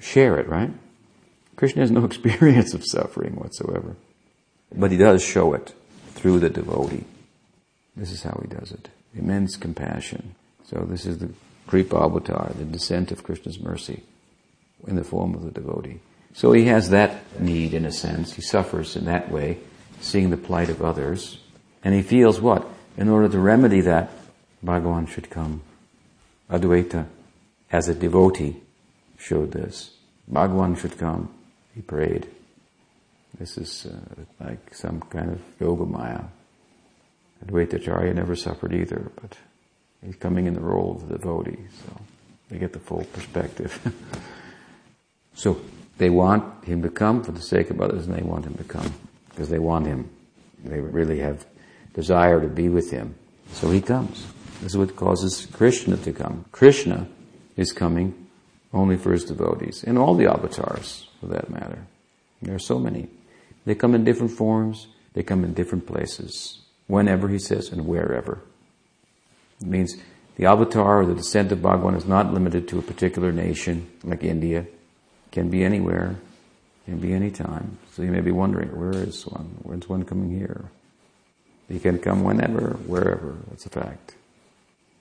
[0.00, 0.70] share it, right?
[1.56, 3.96] Krishna has no experience of suffering whatsoever.
[4.74, 5.74] But he does show it
[6.10, 7.04] through the devotee.
[7.96, 8.88] This is how he does it.
[9.14, 10.34] Immense compassion.
[10.64, 11.30] So this is the
[11.66, 14.02] Kripa Avatar, the descent of Krishna's mercy
[14.86, 16.00] in the form of the devotee.
[16.34, 18.34] So he has that need in a sense.
[18.34, 19.58] He suffers in that way,
[20.00, 21.38] seeing the plight of others,
[21.84, 22.66] and he feels what?
[22.96, 24.10] In order to remedy that,
[24.64, 25.62] Bhagavan should come.
[26.50, 27.06] Advaita,
[27.70, 28.56] as a devotee,
[29.18, 29.96] showed this.
[30.30, 31.32] Bhagavan should come.
[31.74, 32.28] He prayed.
[33.38, 36.24] This is uh, like some kind of yoga maya.
[37.44, 39.36] Advaita Acharya never suffered either, but
[40.04, 42.00] he's coming in the role of the devotee, so
[42.48, 43.80] they get the full perspective.
[45.34, 45.60] so
[45.98, 48.64] they want him to come for the sake of others, and they want him to
[48.64, 48.92] come
[49.30, 50.10] because they want him.
[50.62, 51.44] They really have
[51.94, 53.14] desire to be with him.
[53.52, 54.26] So he comes.
[54.60, 56.44] This is what causes Krishna to come.
[56.52, 57.08] Krishna
[57.56, 58.28] is coming
[58.72, 61.86] only for his devotees, and all the avatars, for that matter.
[62.40, 63.08] There are so many.
[63.66, 68.40] They come in different forms, they come in different places, whenever he says, and wherever.
[69.60, 69.96] It means
[70.36, 74.24] the avatar or the descent of Bhagavan is not limited to a particular nation, like
[74.24, 74.60] India.
[74.60, 76.16] It can be anywhere,
[76.86, 77.78] can be any time.
[77.92, 79.56] So you may be wondering, where is one?
[79.62, 80.70] When's one coming here?
[81.68, 83.36] He can come whenever, wherever.
[83.48, 84.14] That's a fact.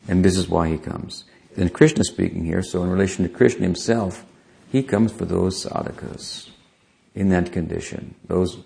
[0.07, 1.25] And this is why he comes.
[1.57, 4.25] And Krishna is speaking here, so in relation to Krishna himself,
[4.71, 6.49] he comes for those sadhakas
[7.13, 8.59] in that condition, those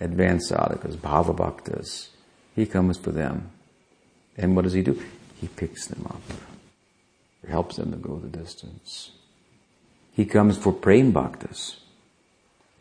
[0.00, 2.08] advanced sadhakas, bhava bhaktas.
[2.54, 3.50] He comes for them.
[4.36, 5.02] And what does he do?
[5.40, 6.20] He picks them up.
[7.42, 9.12] He helps them to go the distance.
[10.12, 11.76] He comes for prem bhaktas.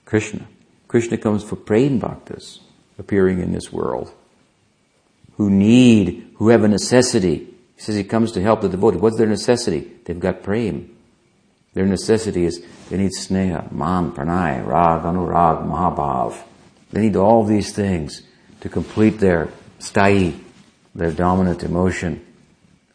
[0.06, 0.48] Krishna.
[0.88, 2.60] Krishna comes for prem bhaktas
[2.98, 4.14] appearing in this world
[5.38, 7.48] who need, who have a necessity.
[7.76, 8.98] He says he comes to help the devotee.
[8.98, 9.92] What's their necessity?
[10.06, 10.96] They've got prem.
[11.74, 16.42] Their necessity is they need sneha, man, pranay, rag, anurag, mahabhav.
[16.92, 18.22] They need all these things
[18.62, 20.40] to complete their sthayi,
[20.94, 22.26] their dominant emotion,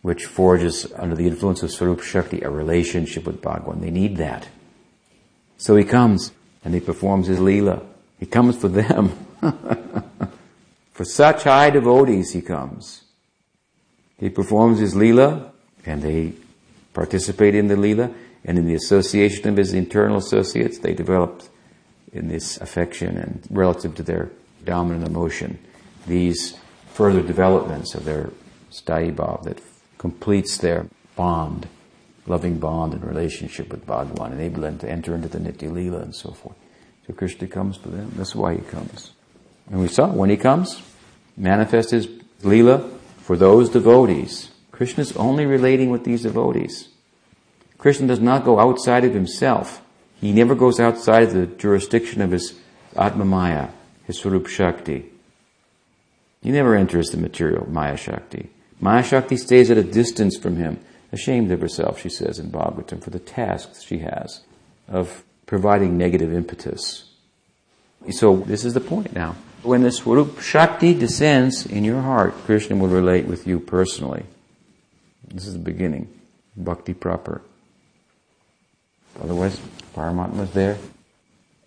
[0.01, 3.83] which forges under the influence of Swarup Shakti a relationship with Bhagwan.
[3.83, 4.49] They need that.
[5.59, 6.33] So he comes
[6.65, 7.85] and he performs his Leela.
[8.19, 9.13] He comes for them.
[11.01, 13.05] for such high devotees he comes.
[14.19, 15.51] He performs his Leela
[15.87, 16.35] and they
[16.93, 18.13] participate in the Leela
[18.45, 21.43] and in the association of his internal associates they develop
[22.13, 24.31] in this affection and relative to their
[24.67, 25.59] dominant emotion
[26.07, 26.59] these
[26.93, 28.29] further developments of their
[28.71, 29.59] sthayi that
[29.97, 30.87] completes their
[31.17, 31.67] bond
[32.27, 36.15] loving bond and relationship with Bhagavan, enable them to enter into the Nitya Leela and
[36.15, 36.59] so forth.
[37.07, 38.13] So Krishna comes for them.
[38.17, 39.13] That's why he comes.
[39.71, 40.83] And we saw when he comes,
[41.37, 42.07] manifest his
[42.43, 44.51] Leela for those devotees.
[44.73, 46.89] Krishna is only relating with these devotees.
[47.79, 49.83] Krishna does not go outside of himself.
[50.21, 52.59] He never goes outside of the jurisdiction of his
[52.97, 53.69] Atma Maya,
[54.07, 55.07] his Swarup Shakti.
[56.43, 58.51] He never enters the material Maya Shakti.
[58.81, 60.79] Maya Shakti stays at a distance from him
[61.13, 64.41] ashamed of herself, she says in Bhagavatam, for the tasks she has
[64.89, 67.11] of providing negative impetus.
[68.11, 69.37] So this is the point now.
[69.63, 74.25] When the Swarup Shakti descends in your heart, Krishna will relate with you personally.
[75.29, 76.09] This is the beginning.
[76.57, 77.43] Bhakti proper.
[79.23, 79.61] Otherwise,
[79.95, 80.79] Paramatma is there.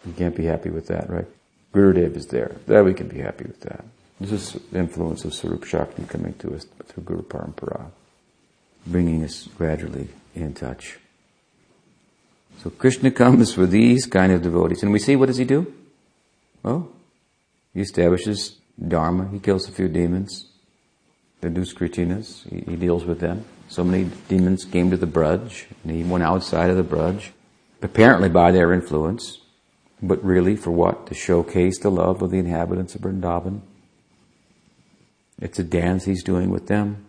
[0.06, 1.28] You can't be happy with that, right?
[1.74, 2.56] Gurudev is there.
[2.66, 3.86] There we can be happy with that.
[4.20, 7.91] This is the influence of Swarup Shakti coming to us through Guru Parampara
[8.86, 10.98] bringing us gradually in touch.
[12.62, 14.84] So Krishna comes for these kind of devotees.
[14.84, 15.74] And we see what does he do?
[16.62, 16.89] Well,
[17.74, 18.57] he establishes
[18.88, 19.30] dharma.
[19.30, 20.49] He kills a few demons.
[21.41, 22.47] The Duskritinas.
[22.49, 23.45] He, he deals with them.
[23.67, 27.30] So many demons came to the Braj, and he went outside of the Braj,
[27.82, 29.39] apparently by their influence,
[30.01, 31.07] but really for what?
[31.07, 33.61] To showcase the love of the inhabitants of Vrindavan.
[35.41, 37.05] It's a dance he's doing with them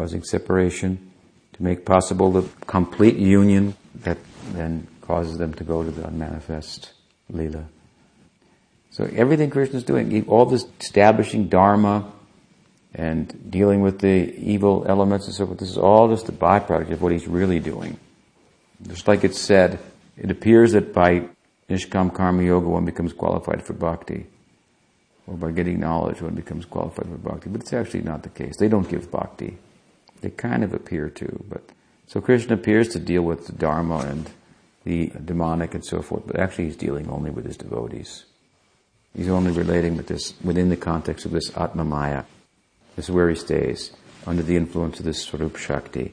[0.00, 1.10] causing separation,
[1.52, 4.16] to make possible the complete union that
[4.52, 6.92] then causes them to go to the unmanifest
[7.28, 7.66] lila.
[8.90, 12.10] So everything Krishna is doing, all this establishing dharma
[12.92, 16.90] and dealing with the evil elements and so forth, this is all just a byproduct
[16.90, 17.98] of what he's really doing.
[18.82, 19.78] Just like it's said,
[20.16, 21.28] it appears that by
[21.68, 24.26] Nishkam Karma Yoga one becomes qualified for bhakti.
[25.26, 27.48] Or by getting knowledge one becomes qualified for bhakti.
[27.50, 28.56] But it's actually not the case.
[28.56, 29.56] They don't give bhakti.
[30.20, 31.62] They kind of appear to, but
[32.06, 34.28] so Krishna appears to deal with the dharma and
[34.84, 38.24] the demonic and so forth, but actually he's dealing only with his devotees.
[39.16, 42.24] He's only relating with this within the context of this Atma Maya.
[42.96, 43.92] This is where he stays,
[44.26, 46.12] under the influence of this Swarup Shakti.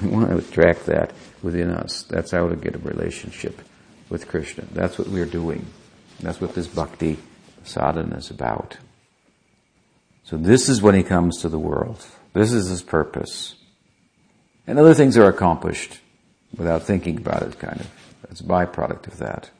[0.00, 2.04] We want to attract that within us.
[2.04, 3.60] That's how to get a relationship
[4.08, 4.64] with Krishna.
[4.72, 5.66] That's what we're doing.
[6.20, 7.18] That's what this bhakti
[7.64, 8.76] sadhana is about.
[10.24, 12.06] So this is when he comes to the world.
[12.32, 13.56] This is his purpose.
[14.66, 15.98] And other things are accomplished
[16.56, 17.90] without thinking about it, kind of.
[18.30, 19.50] It's a byproduct of that.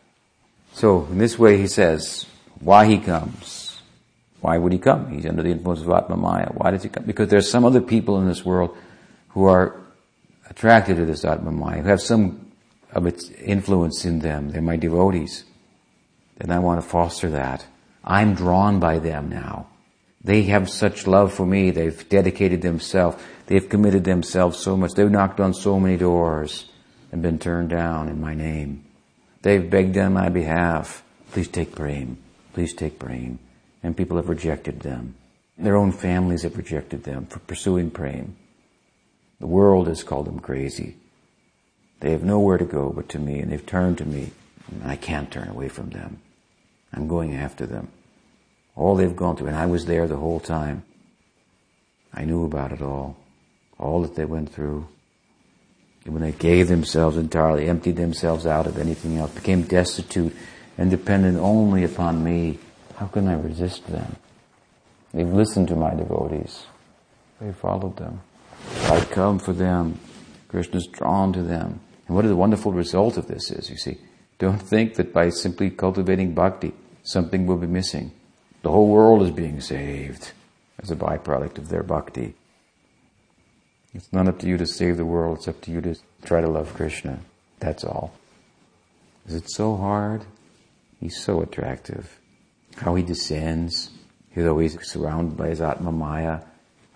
[0.72, 2.26] So, in this way, he says,
[2.60, 3.80] why he comes.
[4.40, 5.10] Why would he come?
[5.10, 6.48] He's under the influence of Atma Maya.
[6.52, 7.04] Why does he come?
[7.04, 8.76] Because there's some other people in this world
[9.30, 9.78] who are
[10.48, 12.52] attracted to this Atma Maya, who have some
[12.92, 14.50] of its influence in them.
[14.50, 15.44] They're my devotees.
[16.38, 17.66] And I want to foster that.
[18.02, 19.68] I'm drawn by them now.
[20.22, 21.70] They have such love for me.
[21.70, 23.22] They've dedicated themselves.
[23.46, 24.92] They've committed themselves so much.
[24.92, 26.70] They've knocked on so many doors
[27.12, 28.84] and been turned down in my name.
[29.42, 31.02] They've begged on my behalf.
[31.32, 32.18] Please take prem.
[32.52, 33.38] Please take prem.
[33.82, 35.14] And people have rejected them.
[35.56, 38.36] Their own families have rejected them for pursuing prem.
[39.38, 40.96] The world has called them crazy.
[42.00, 44.32] They have nowhere to go but to me, and they've turned to me.
[44.70, 46.18] And I can't turn away from them.
[46.92, 47.88] I'm going after them
[48.80, 50.82] all they've gone through, and I was there the whole time.
[52.14, 53.16] I knew about it all,
[53.78, 54.88] all that they went through.
[56.04, 60.34] And when they gave themselves entirely, emptied themselves out of anything else, became destitute
[60.80, 62.58] and dependent only upon me,
[62.96, 64.16] how can I resist them?
[65.12, 66.64] They've listened to my devotees.
[67.38, 68.22] They followed them.
[68.84, 70.00] I come for them.
[70.48, 71.80] Krishna's drawn to them.
[72.08, 73.98] And what a wonderful result of this is, you see.
[74.38, 78.12] Don't think that by simply cultivating bhakti, something will be missing.
[78.62, 80.32] The whole world is being saved
[80.82, 82.32] as a byproduct of their bhakti.
[83.92, 85.94] It's not up to you to save the world, it's up to you to
[86.24, 87.18] try to love Krishna.
[87.58, 88.14] That's all.
[89.28, 90.24] Is it so hard?
[91.00, 92.20] He's so attractive.
[92.76, 93.90] How he descends,
[94.30, 96.40] He's always surrounded by his Atma Maya.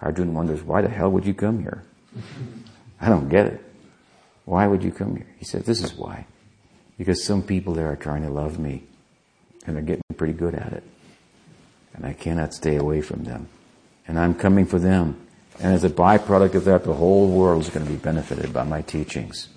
[0.01, 1.83] Arjuna wonders, why the hell would you come here?
[3.01, 3.65] I don't get it.
[4.45, 5.27] Why would you come here?
[5.39, 6.27] He said, this is why.
[6.97, 8.85] Because some people there are trying to love me
[9.67, 10.85] and they're getting pretty good at it.
[11.95, 13.49] And I cannot stay away from them.
[14.07, 15.27] And I'm coming for them.
[15.61, 18.65] And as a byproduct of that, the whole world is going to be benefited by
[18.65, 19.49] my teachings.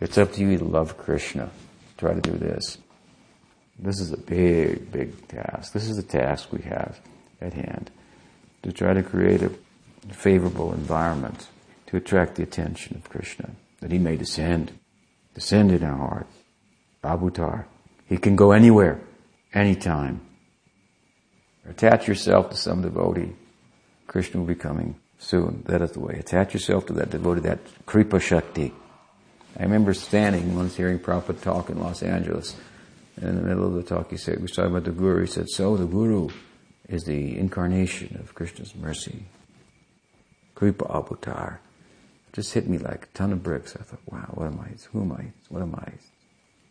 [0.00, 1.50] It's up to you to love Krishna.
[1.98, 2.78] Try to do this.
[3.78, 5.72] This is a big, big task.
[5.72, 7.00] This is the task we have
[7.40, 7.90] at hand.
[8.62, 9.50] To try to create a
[10.10, 11.48] favorable environment
[11.86, 13.50] to attract the attention of Krishna,
[13.80, 14.72] that he may descend,
[15.34, 16.26] descend in our heart.
[17.04, 17.66] Avatar.
[18.06, 19.00] He can go anywhere,
[19.54, 20.20] anytime.
[21.68, 23.34] Attach yourself to some devotee.
[24.06, 25.62] Krishna will be coming soon.
[25.66, 26.14] That is the way.
[26.18, 28.72] Attach yourself to that devotee, that Kripa Shakti.
[29.58, 32.54] I remember standing once hearing Prabhupada talk in Los Angeles.
[33.16, 35.22] And in the middle of the talk, he said, we was talking about the Guru.
[35.22, 36.28] He said, so the Guru
[36.88, 39.24] is the incarnation of Krishna's mercy.
[40.54, 41.60] Kripa Avatar.
[42.32, 43.74] Just hit me like a ton of bricks.
[43.74, 44.68] I thought, wow, what am I?
[44.92, 45.24] Who am I?
[45.48, 45.92] What am I?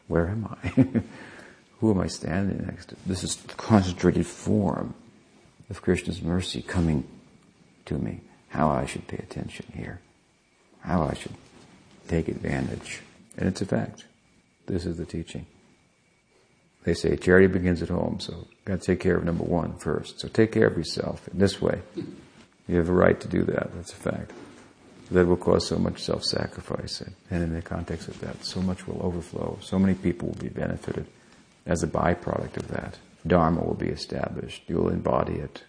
[0.07, 0.67] Where am I?
[1.79, 2.95] Who am I standing next to?
[3.05, 4.93] This is the concentrated form
[5.69, 7.05] of Krishna's mercy coming
[7.85, 8.21] to me.
[8.49, 9.99] How I should pay attention here.
[10.79, 11.33] How I should
[12.07, 13.01] take advantage.
[13.37, 14.05] And it's a fact.
[14.65, 15.45] This is the teaching.
[16.83, 19.77] They say charity begins at home, so you've got to take care of number one
[19.77, 20.21] first.
[20.21, 21.81] So take care of yourself in this way.
[22.67, 23.73] You have a right to do that.
[23.75, 24.31] That's a fact.
[25.11, 27.03] That will cause so much self-sacrifice.
[27.29, 29.57] And in the context of that, so much will overflow.
[29.61, 31.07] So many people will be benefited
[31.65, 32.97] as a byproduct of that.
[33.25, 34.63] Dharma will be established.
[34.67, 35.63] You'll embody it.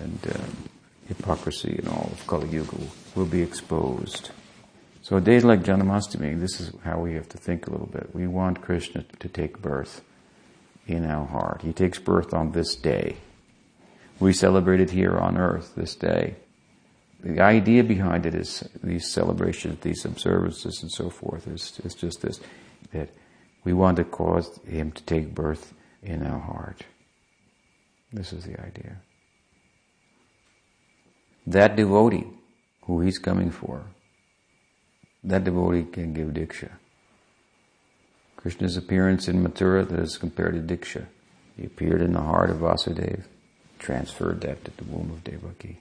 [0.00, 0.68] And um,
[1.08, 2.76] hypocrisy and all of Kali Yuga
[3.14, 4.30] will be exposed.
[5.02, 8.14] So days like Janmashtami, this is how we have to think a little bit.
[8.14, 10.00] We want Krishna to take birth
[10.86, 11.62] in our heart.
[11.62, 13.16] He takes birth on this day.
[14.20, 16.36] We celebrate it here on earth this day.
[17.20, 22.22] The idea behind it is these celebrations, these observances and so forth is, is just
[22.22, 22.40] this,
[22.92, 23.08] that
[23.64, 26.84] we want to cause him to take birth in our heart.
[28.12, 28.98] This is the idea.
[31.46, 32.26] That devotee
[32.82, 33.84] who he's coming for,
[35.24, 36.70] that devotee can give diksha.
[38.36, 41.06] Krishna's appearance in Mathura that is compared to diksha.
[41.56, 43.22] He appeared in the heart of Vasudeva,
[43.78, 45.78] transferred that to the womb of Devaki.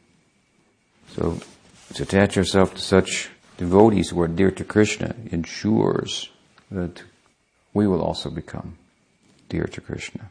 [1.16, 1.40] So,
[1.96, 6.30] to attach yourself to such devotees who are dear to Krishna ensures
[6.70, 7.04] that
[7.74, 8.78] we will also become
[9.50, 10.30] dear to Krishna.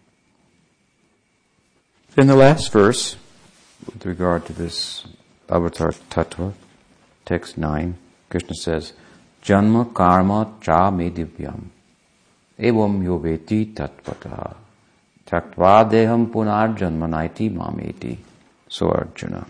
[2.16, 3.16] In the last verse,
[3.86, 5.04] with regard to this
[5.48, 6.54] avatar tattva,
[7.24, 7.96] text 9,
[8.30, 8.92] Krishna says,
[9.42, 11.64] Janma karma cha me divyam,
[12.58, 14.54] evam yoveti tatvata,
[15.26, 18.16] tyaktva deham punar janmanaiti mameti.
[18.68, 19.46] So Arjuna.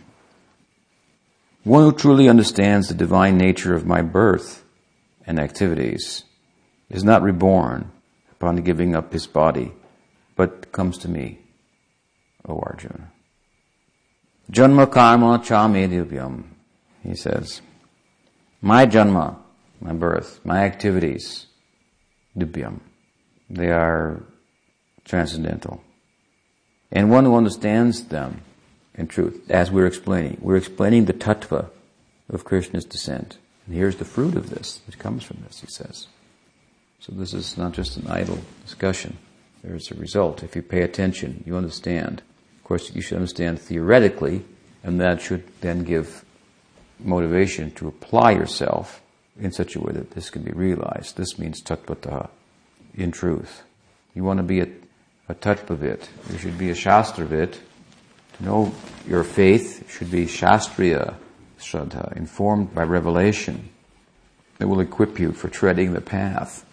[1.65, 4.65] One who truly understands the divine nature of my birth
[5.27, 6.25] and activities
[6.89, 7.91] is not reborn
[8.33, 9.73] upon giving up his body,
[10.37, 11.39] but comes to me,
[12.49, 13.13] O Arjuna.
[14.51, 16.45] Janma karma cha me divyam,
[17.03, 17.61] he says.
[18.61, 19.37] My janma,
[19.81, 21.47] my birth, my activities,
[22.37, 22.81] divyam,
[23.49, 24.23] they are
[25.05, 25.83] transcendental.
[26.93, 28.43] And one who understands them
[28.95, 31.71] in truth, as we're explaining, we're explaining the tattva
[32.29, 33.39] of Krishna's descent.
[33.67, 36.09] And here's the fruit of this that comes from this, he says.
[37.01, 39.17] So this is not just an idle discussion.
[39.63, 40.43] There's a result.
[40.43, 42.23] If you pay attention, you understand.
[42.59, 44.45] Of course, you should understand theoretically,
[44.83, 46.25] and that should then give
[47.05, 49.01] motivation to apply yourself
[49.39, 51.17] in such a way that this can be realized.
[51.17, 52.29] This means tattvata,
[52.95, 53.63] in truth.
[54.15, 54.69] You want to be a,
[55.29, 56.09] a tattvavit.
[56.31, 57.59] You should be a shastravit.
[58.37, 58.75] To know
[59.07, 61.15] your faith should be shastriya
[61.59, 63.71] shraddha, informed by revelation
[64.59, 66.65] that will equip you for treading the path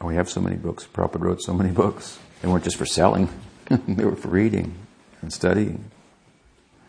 [0.00, 0.86] Oh, we have so many books.
[0.86, 2.18] Prabhupada wrote so many books.
[2.42, 3.28] They weren't just for selling,
[3.70, 4.74] they were for reading
[5.22, 5.90] and studying.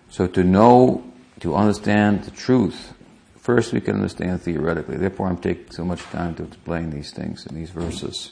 [0.09, 1.03] So to know,
[1.39, 2.93] to understand the truth,
[3.37, 4.97] first we can understand theoretically.
[4.97, 8.31] Therefore, I'm taking so much time to explain these things in these verses.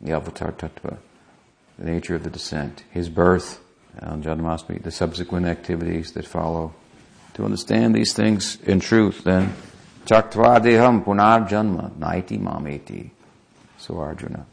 [0.00, 0.98] The Avatar Tattva,
[1.78, 3.60] the nature of the descent, his birth
[4.00, 6.74] on Janmashtami, the subsequent activities that follow.
[7.34, 9.54] To understand these things in truth, then,
[10.06, 13.10] Tyaktva deham punar janma naiti mameti.
[13.76, 14.46] So Arjuna.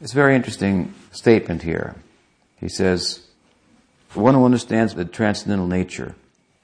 [0.00, 1.94] It's a very interesting statement here.
[2.58, 3.26] He says,
[4.14, 6.14] one who understands the transcendental nature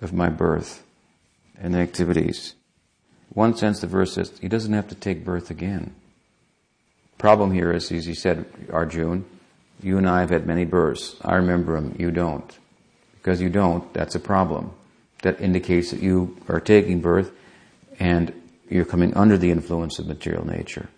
[0.03, 0.85] of my birth
[1.59, 2.55] and activities,
[3.31, 5.95] one sense the verse says he doesn't have to take birth again.
[7.17, 9.25] Problem here is, as he said, Arjun,
[9.81, 11.17] you and I have had many births.
[11.23, 12.59] I remember them, you don't.
[13.15, 14.73] Because you don't, that's a problem.
[15.23, 17.31] That indicates that you are taking birth
[17.99, 18.35] and
[18.69, 20.89] you're coming under the influence of material nature.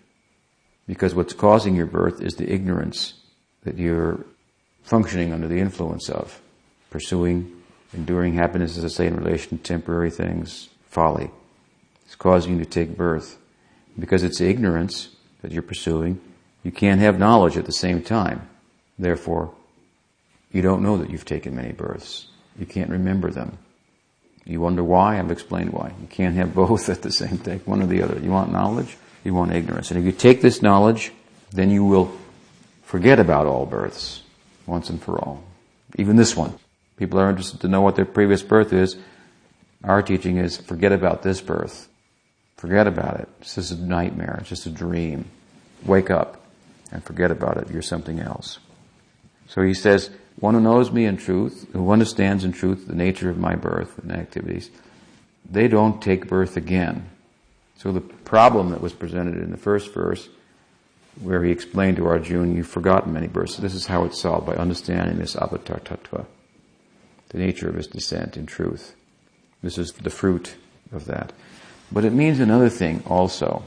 [0.87, 3.13] Because what's causing your birth is the ignorance
[3.63, 4.25] that you're
[4.83, 6.41] functioning under the influence of.
[6.89, 7.54] Pursuing,
[7.93, 11.31] enduring happiness, as I say, in relation to temporary things, folly.
[12.05, 13.37] It's causing you to take birth.
[13.97, 15.09] Because it's ignorance
[15.41, 16.19] that you're pursuing,
[16.63, 18.49] you can't have knowledge at the same time.
[18.99, 19.53] Therefore,
[20.51, 22.27] you don't know that you've taken many births.
[22.57, 23.57] You can't remember them.
[24.45, 25.19] You wonder why?
[25.19, 25.93] I've explained why.
[26.01, 28.19] You can't have both at the same time, one or the other.
[28.19, 29.91] You want knowledge, you want ignorance.
[29.91, 31.11] And if you take this knowledge,
[31.51, 32.15] then you will
[32.83, 34.21] forget about all births
[34.65, 35.43] once and for all.
[35.97, 36.57] Even this one.
[36.97, 38.97] People are interested to know what their previous birth is.
[39.83, 41.89] Our teaching is forget about this birth.
[42.57, 43.29] Forget about it.
[43.41, 44.37] It's just a nightmare.
[44.39, 45.25] It's just a dream.
[45.85, 46.41] Wake up
[46.91, 47.69] and forget about it.
[47.69, 48.59] You're something else.
[49.47, 50.09] So he says,
[50.39, 53.99] one who knows me in truth, who understands in truth the nature of my birth
[53.99, 54.69] and activities,
[55.49, 57.09] they don't take birth again.
[57.77, 60.27] So the problem that was presented in the first verse,
[61.21, 63.57] where he explained to Arjuna, you've forgotten many births.
[63.57, 66.25] This is how it's solved, by understanding this avatar tattva,
[67.35, 68.95] the nature of his descent in truth.
[69.61, 70.55] This is the fruit
[70.93, 71.33] of that.
[71.91, 73.63] But it means another thing also.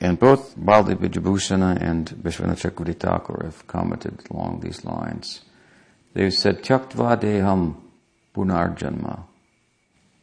[0.00, 5.40] And both Baldev Vidyabhushana and Vishwanath Thakur have commented along these lines.
[6.14, 7.74] They've said, Tyaktva deham
[8.36, 9.24] punarjanma.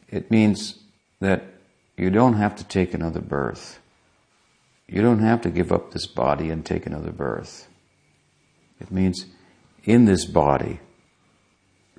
[0.08, 0.80] It means
[1.20, 1.44] that
[1.98, 3.80] you don't have to take another birth.
[4.88, 7.68] You don't have to give up this body and take another birth.
[8.80, 9.26] It means
[9.84, 10.80] in this body,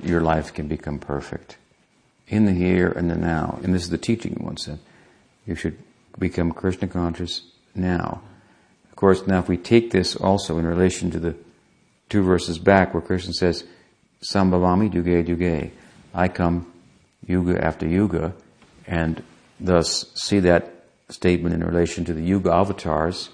[0.03, 1.57] your life can become perfect.
[2.29, 3.59] In the here and the now.
[3.63, 4.79] And this is the teaching one said.
[5.47, 5.79] You should
[6.19, 7.43] become Krishna conscious
[7.75, 8.23] now.
[8.89, 11.35] Of course, now if we take this also in relation to the
[12.09, 13.65] two verses back where Krishna says,
[14.23, 15.71] Sambhavami Yuge Yuge.
[16.15, 16.73] I come
[17.27, 18.35] yuga after yuga
[18.87, 19.23] and
[19.61, 23.31] thus see that statement in relation to the yuga avatars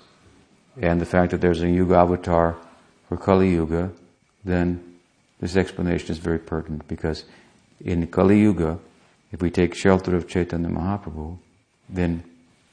[0.80, 2.56] and the fact that there's a yuga avatar
[3.08, 3.90] for Kali Yuga,
[4.44, 4.95] then
[5.46, 7.24] this explanation is very pertinent because
[7.80, 8.78] in Kali Yuga,
[9.32, 11.38] if we take shelter of Chaitanya Mahaprabhu,
[11.88, 12.24] then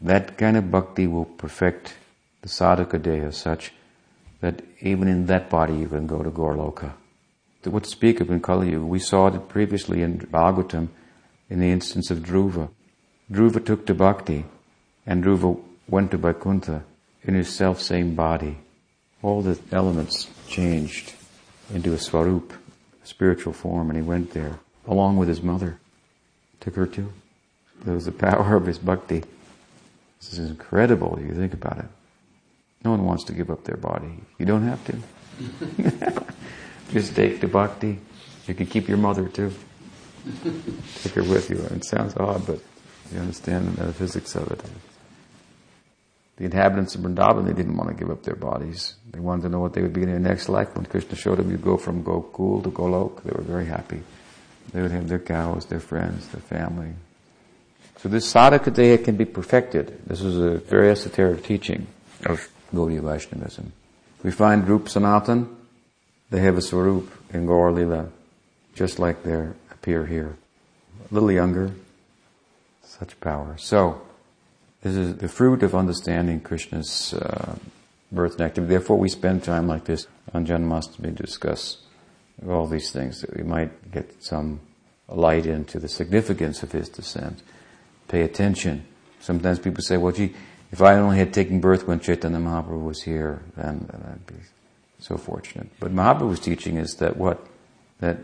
[0.02, 1.96] that kind of bhakti will perfect
[2.42, 3.72] the sadhaka deha such
[4.42, 6.94] that even in that body you can go to Goloka
[7.72, 8.86] what to speak of in Kali Yuga.
[8.86, 10.90] We saw it previously in Bhagavatam
[11.50, 12.70] in the instance of Dhruva.
[13.32, 14.46] Dhruva took to bhakti
[15.06, 16.84] and Dhruva went to Vaikuntha
[17.24, 18.58] in his self-same body.
[19.22, 21.14] All the elements changed
[21.74, 22.54] into a swarup,
[23.04, 25.78] spiritual form, and he went there along with his mother.
[26.60, 27.12] Took her too.
[27.84, 29.24] There was the power of his bhakti.
[30.20, 31.86] This is incredible you think about it.
[32.84, 34.14] No one wants to give up their body.
[34.38, 36.24] You don't have to.
[36.92, 38.00] Just take the bhakti.
[38.48, 39.52] You can keep your mother too.
[41.02, 41.58] Take her with you.
[41.58, 42.60] It sounds odd, but
[43.12, 44.62] you understand the metaphysics of it.
[46.38, 48.96] The inhabitants of Vrindavan, they didn't want to give up their bodies.
[49.12, 50.76] They wanted to know what they would be in their next life.
[50.76, 54.02] When Krishna showed them you'd go from Gokul to Golok, they were very happy.
[54.72, 56.94] They would have their cows, their friends, their family.
[57.98, 60.00] So this sadhaka can be perfected.
[60.08, 61.88] This is a very esoteric teaching
[62.26, 63.72] of Gaudiya Vaishnavism.
[64.24, 65.56] We find Rup Sanatan,
[66.30, 68.10] they have a swarup in Gaur Lila,
[68.74, 70.36] just like they appear here.
[71.12, 71.72] A little younger,
[72.84, 73.56] such power.
[73.58, 74.02] So,
[74.84, 77.56] this is the fruit of understanding Krishna's uh,
[78.12, 78.72] birth and activity.
[78.72, 81.78] Therefore, we spend time like this on Janmashtami to discuss
[82.48, 84.60] all these things that we might get some
[85.08, 87.42] light into the significance of his descent.
[88.10, 88.86] Pay attention.
[89.22, 90.34] Sometimes people say, well, gee,
[90.72, 94.42] if I only had taken birth when Chaitanya Mahaprabhu was here, then, then I'd be
[95.00, 95.70] so fortunate.
[95.80, 97.46] But Mahaprabhu's teaching is that what?
[98.00, 98.18] That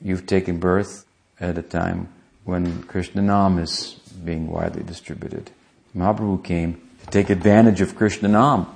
[0.00, 1.06] you've taken birth
[1.40, 2.08] at a time
[2.44, 3.94] when Krishna Nam is
[4.24, 5.50] being widely distributed.
[5.96, 8.66] Mahaprabhu came to take advantage of Krishna Nam.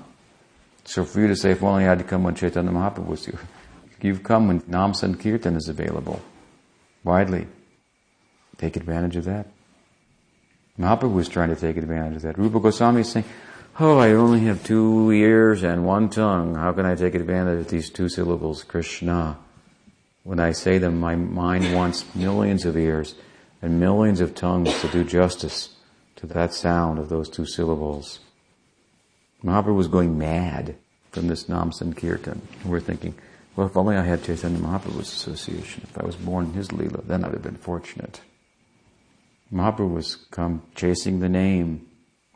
[0.85, 3.27] So for you to say, if only I had to come when Chaitanya Mahaprabhu was
[3.27, 3.39] here,
[4.01, 6.21] you've come when Nam Sankirtan is available
[7.05, 7.47] widely.
[8.59, 9.49] Take advantage of that.
[10.79, 12.39] Mahaprabhu was trying to take advantage of that.
[12.39, 13.27] Rupa Goswami is saying,
[13.81, 16.55] Oh, I only have two ears and one tongue.
[16.57, 19.39] How can I take advantage of these two syllables, Krishna?
[20.25, 23.15] When I say them, my mind wants millions of ears
[23.63, 25.71] and millions of tongues to do justice
[26.23, 28.21] to that sound of those two syllables.
[29.45, 30.77] Mahaprabhu was going mad
[31.11, 32.41] from this Nam Sankirtan.
[32.65, 33.15] We're thinking,
[33.57, 37.05] well, if only I had Chaitanya Mahaprabhu's association, if I was born in his Leela,
[37.05, 38.21] then I'd have been fortunate.
[39.53, 41.89] Mahaprabhu was come chasing the name.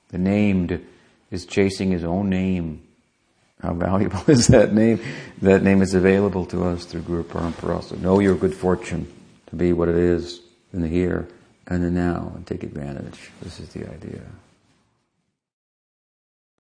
[0.08, 0.84] The named
[1.30, 2.82] is chasing his own name.
[3.62, 5.00] How valuable is that name?
[5.42, 7.84] That name is available to us through Guru Parampara.
[7.84, 9.06] So know your good fortune
[9.46, 10.40] to be what it is
[10.72, 11.28] in the here
[11.66, 13.30] and the now and take advantage.
[13.43, 14.22] This is the idea.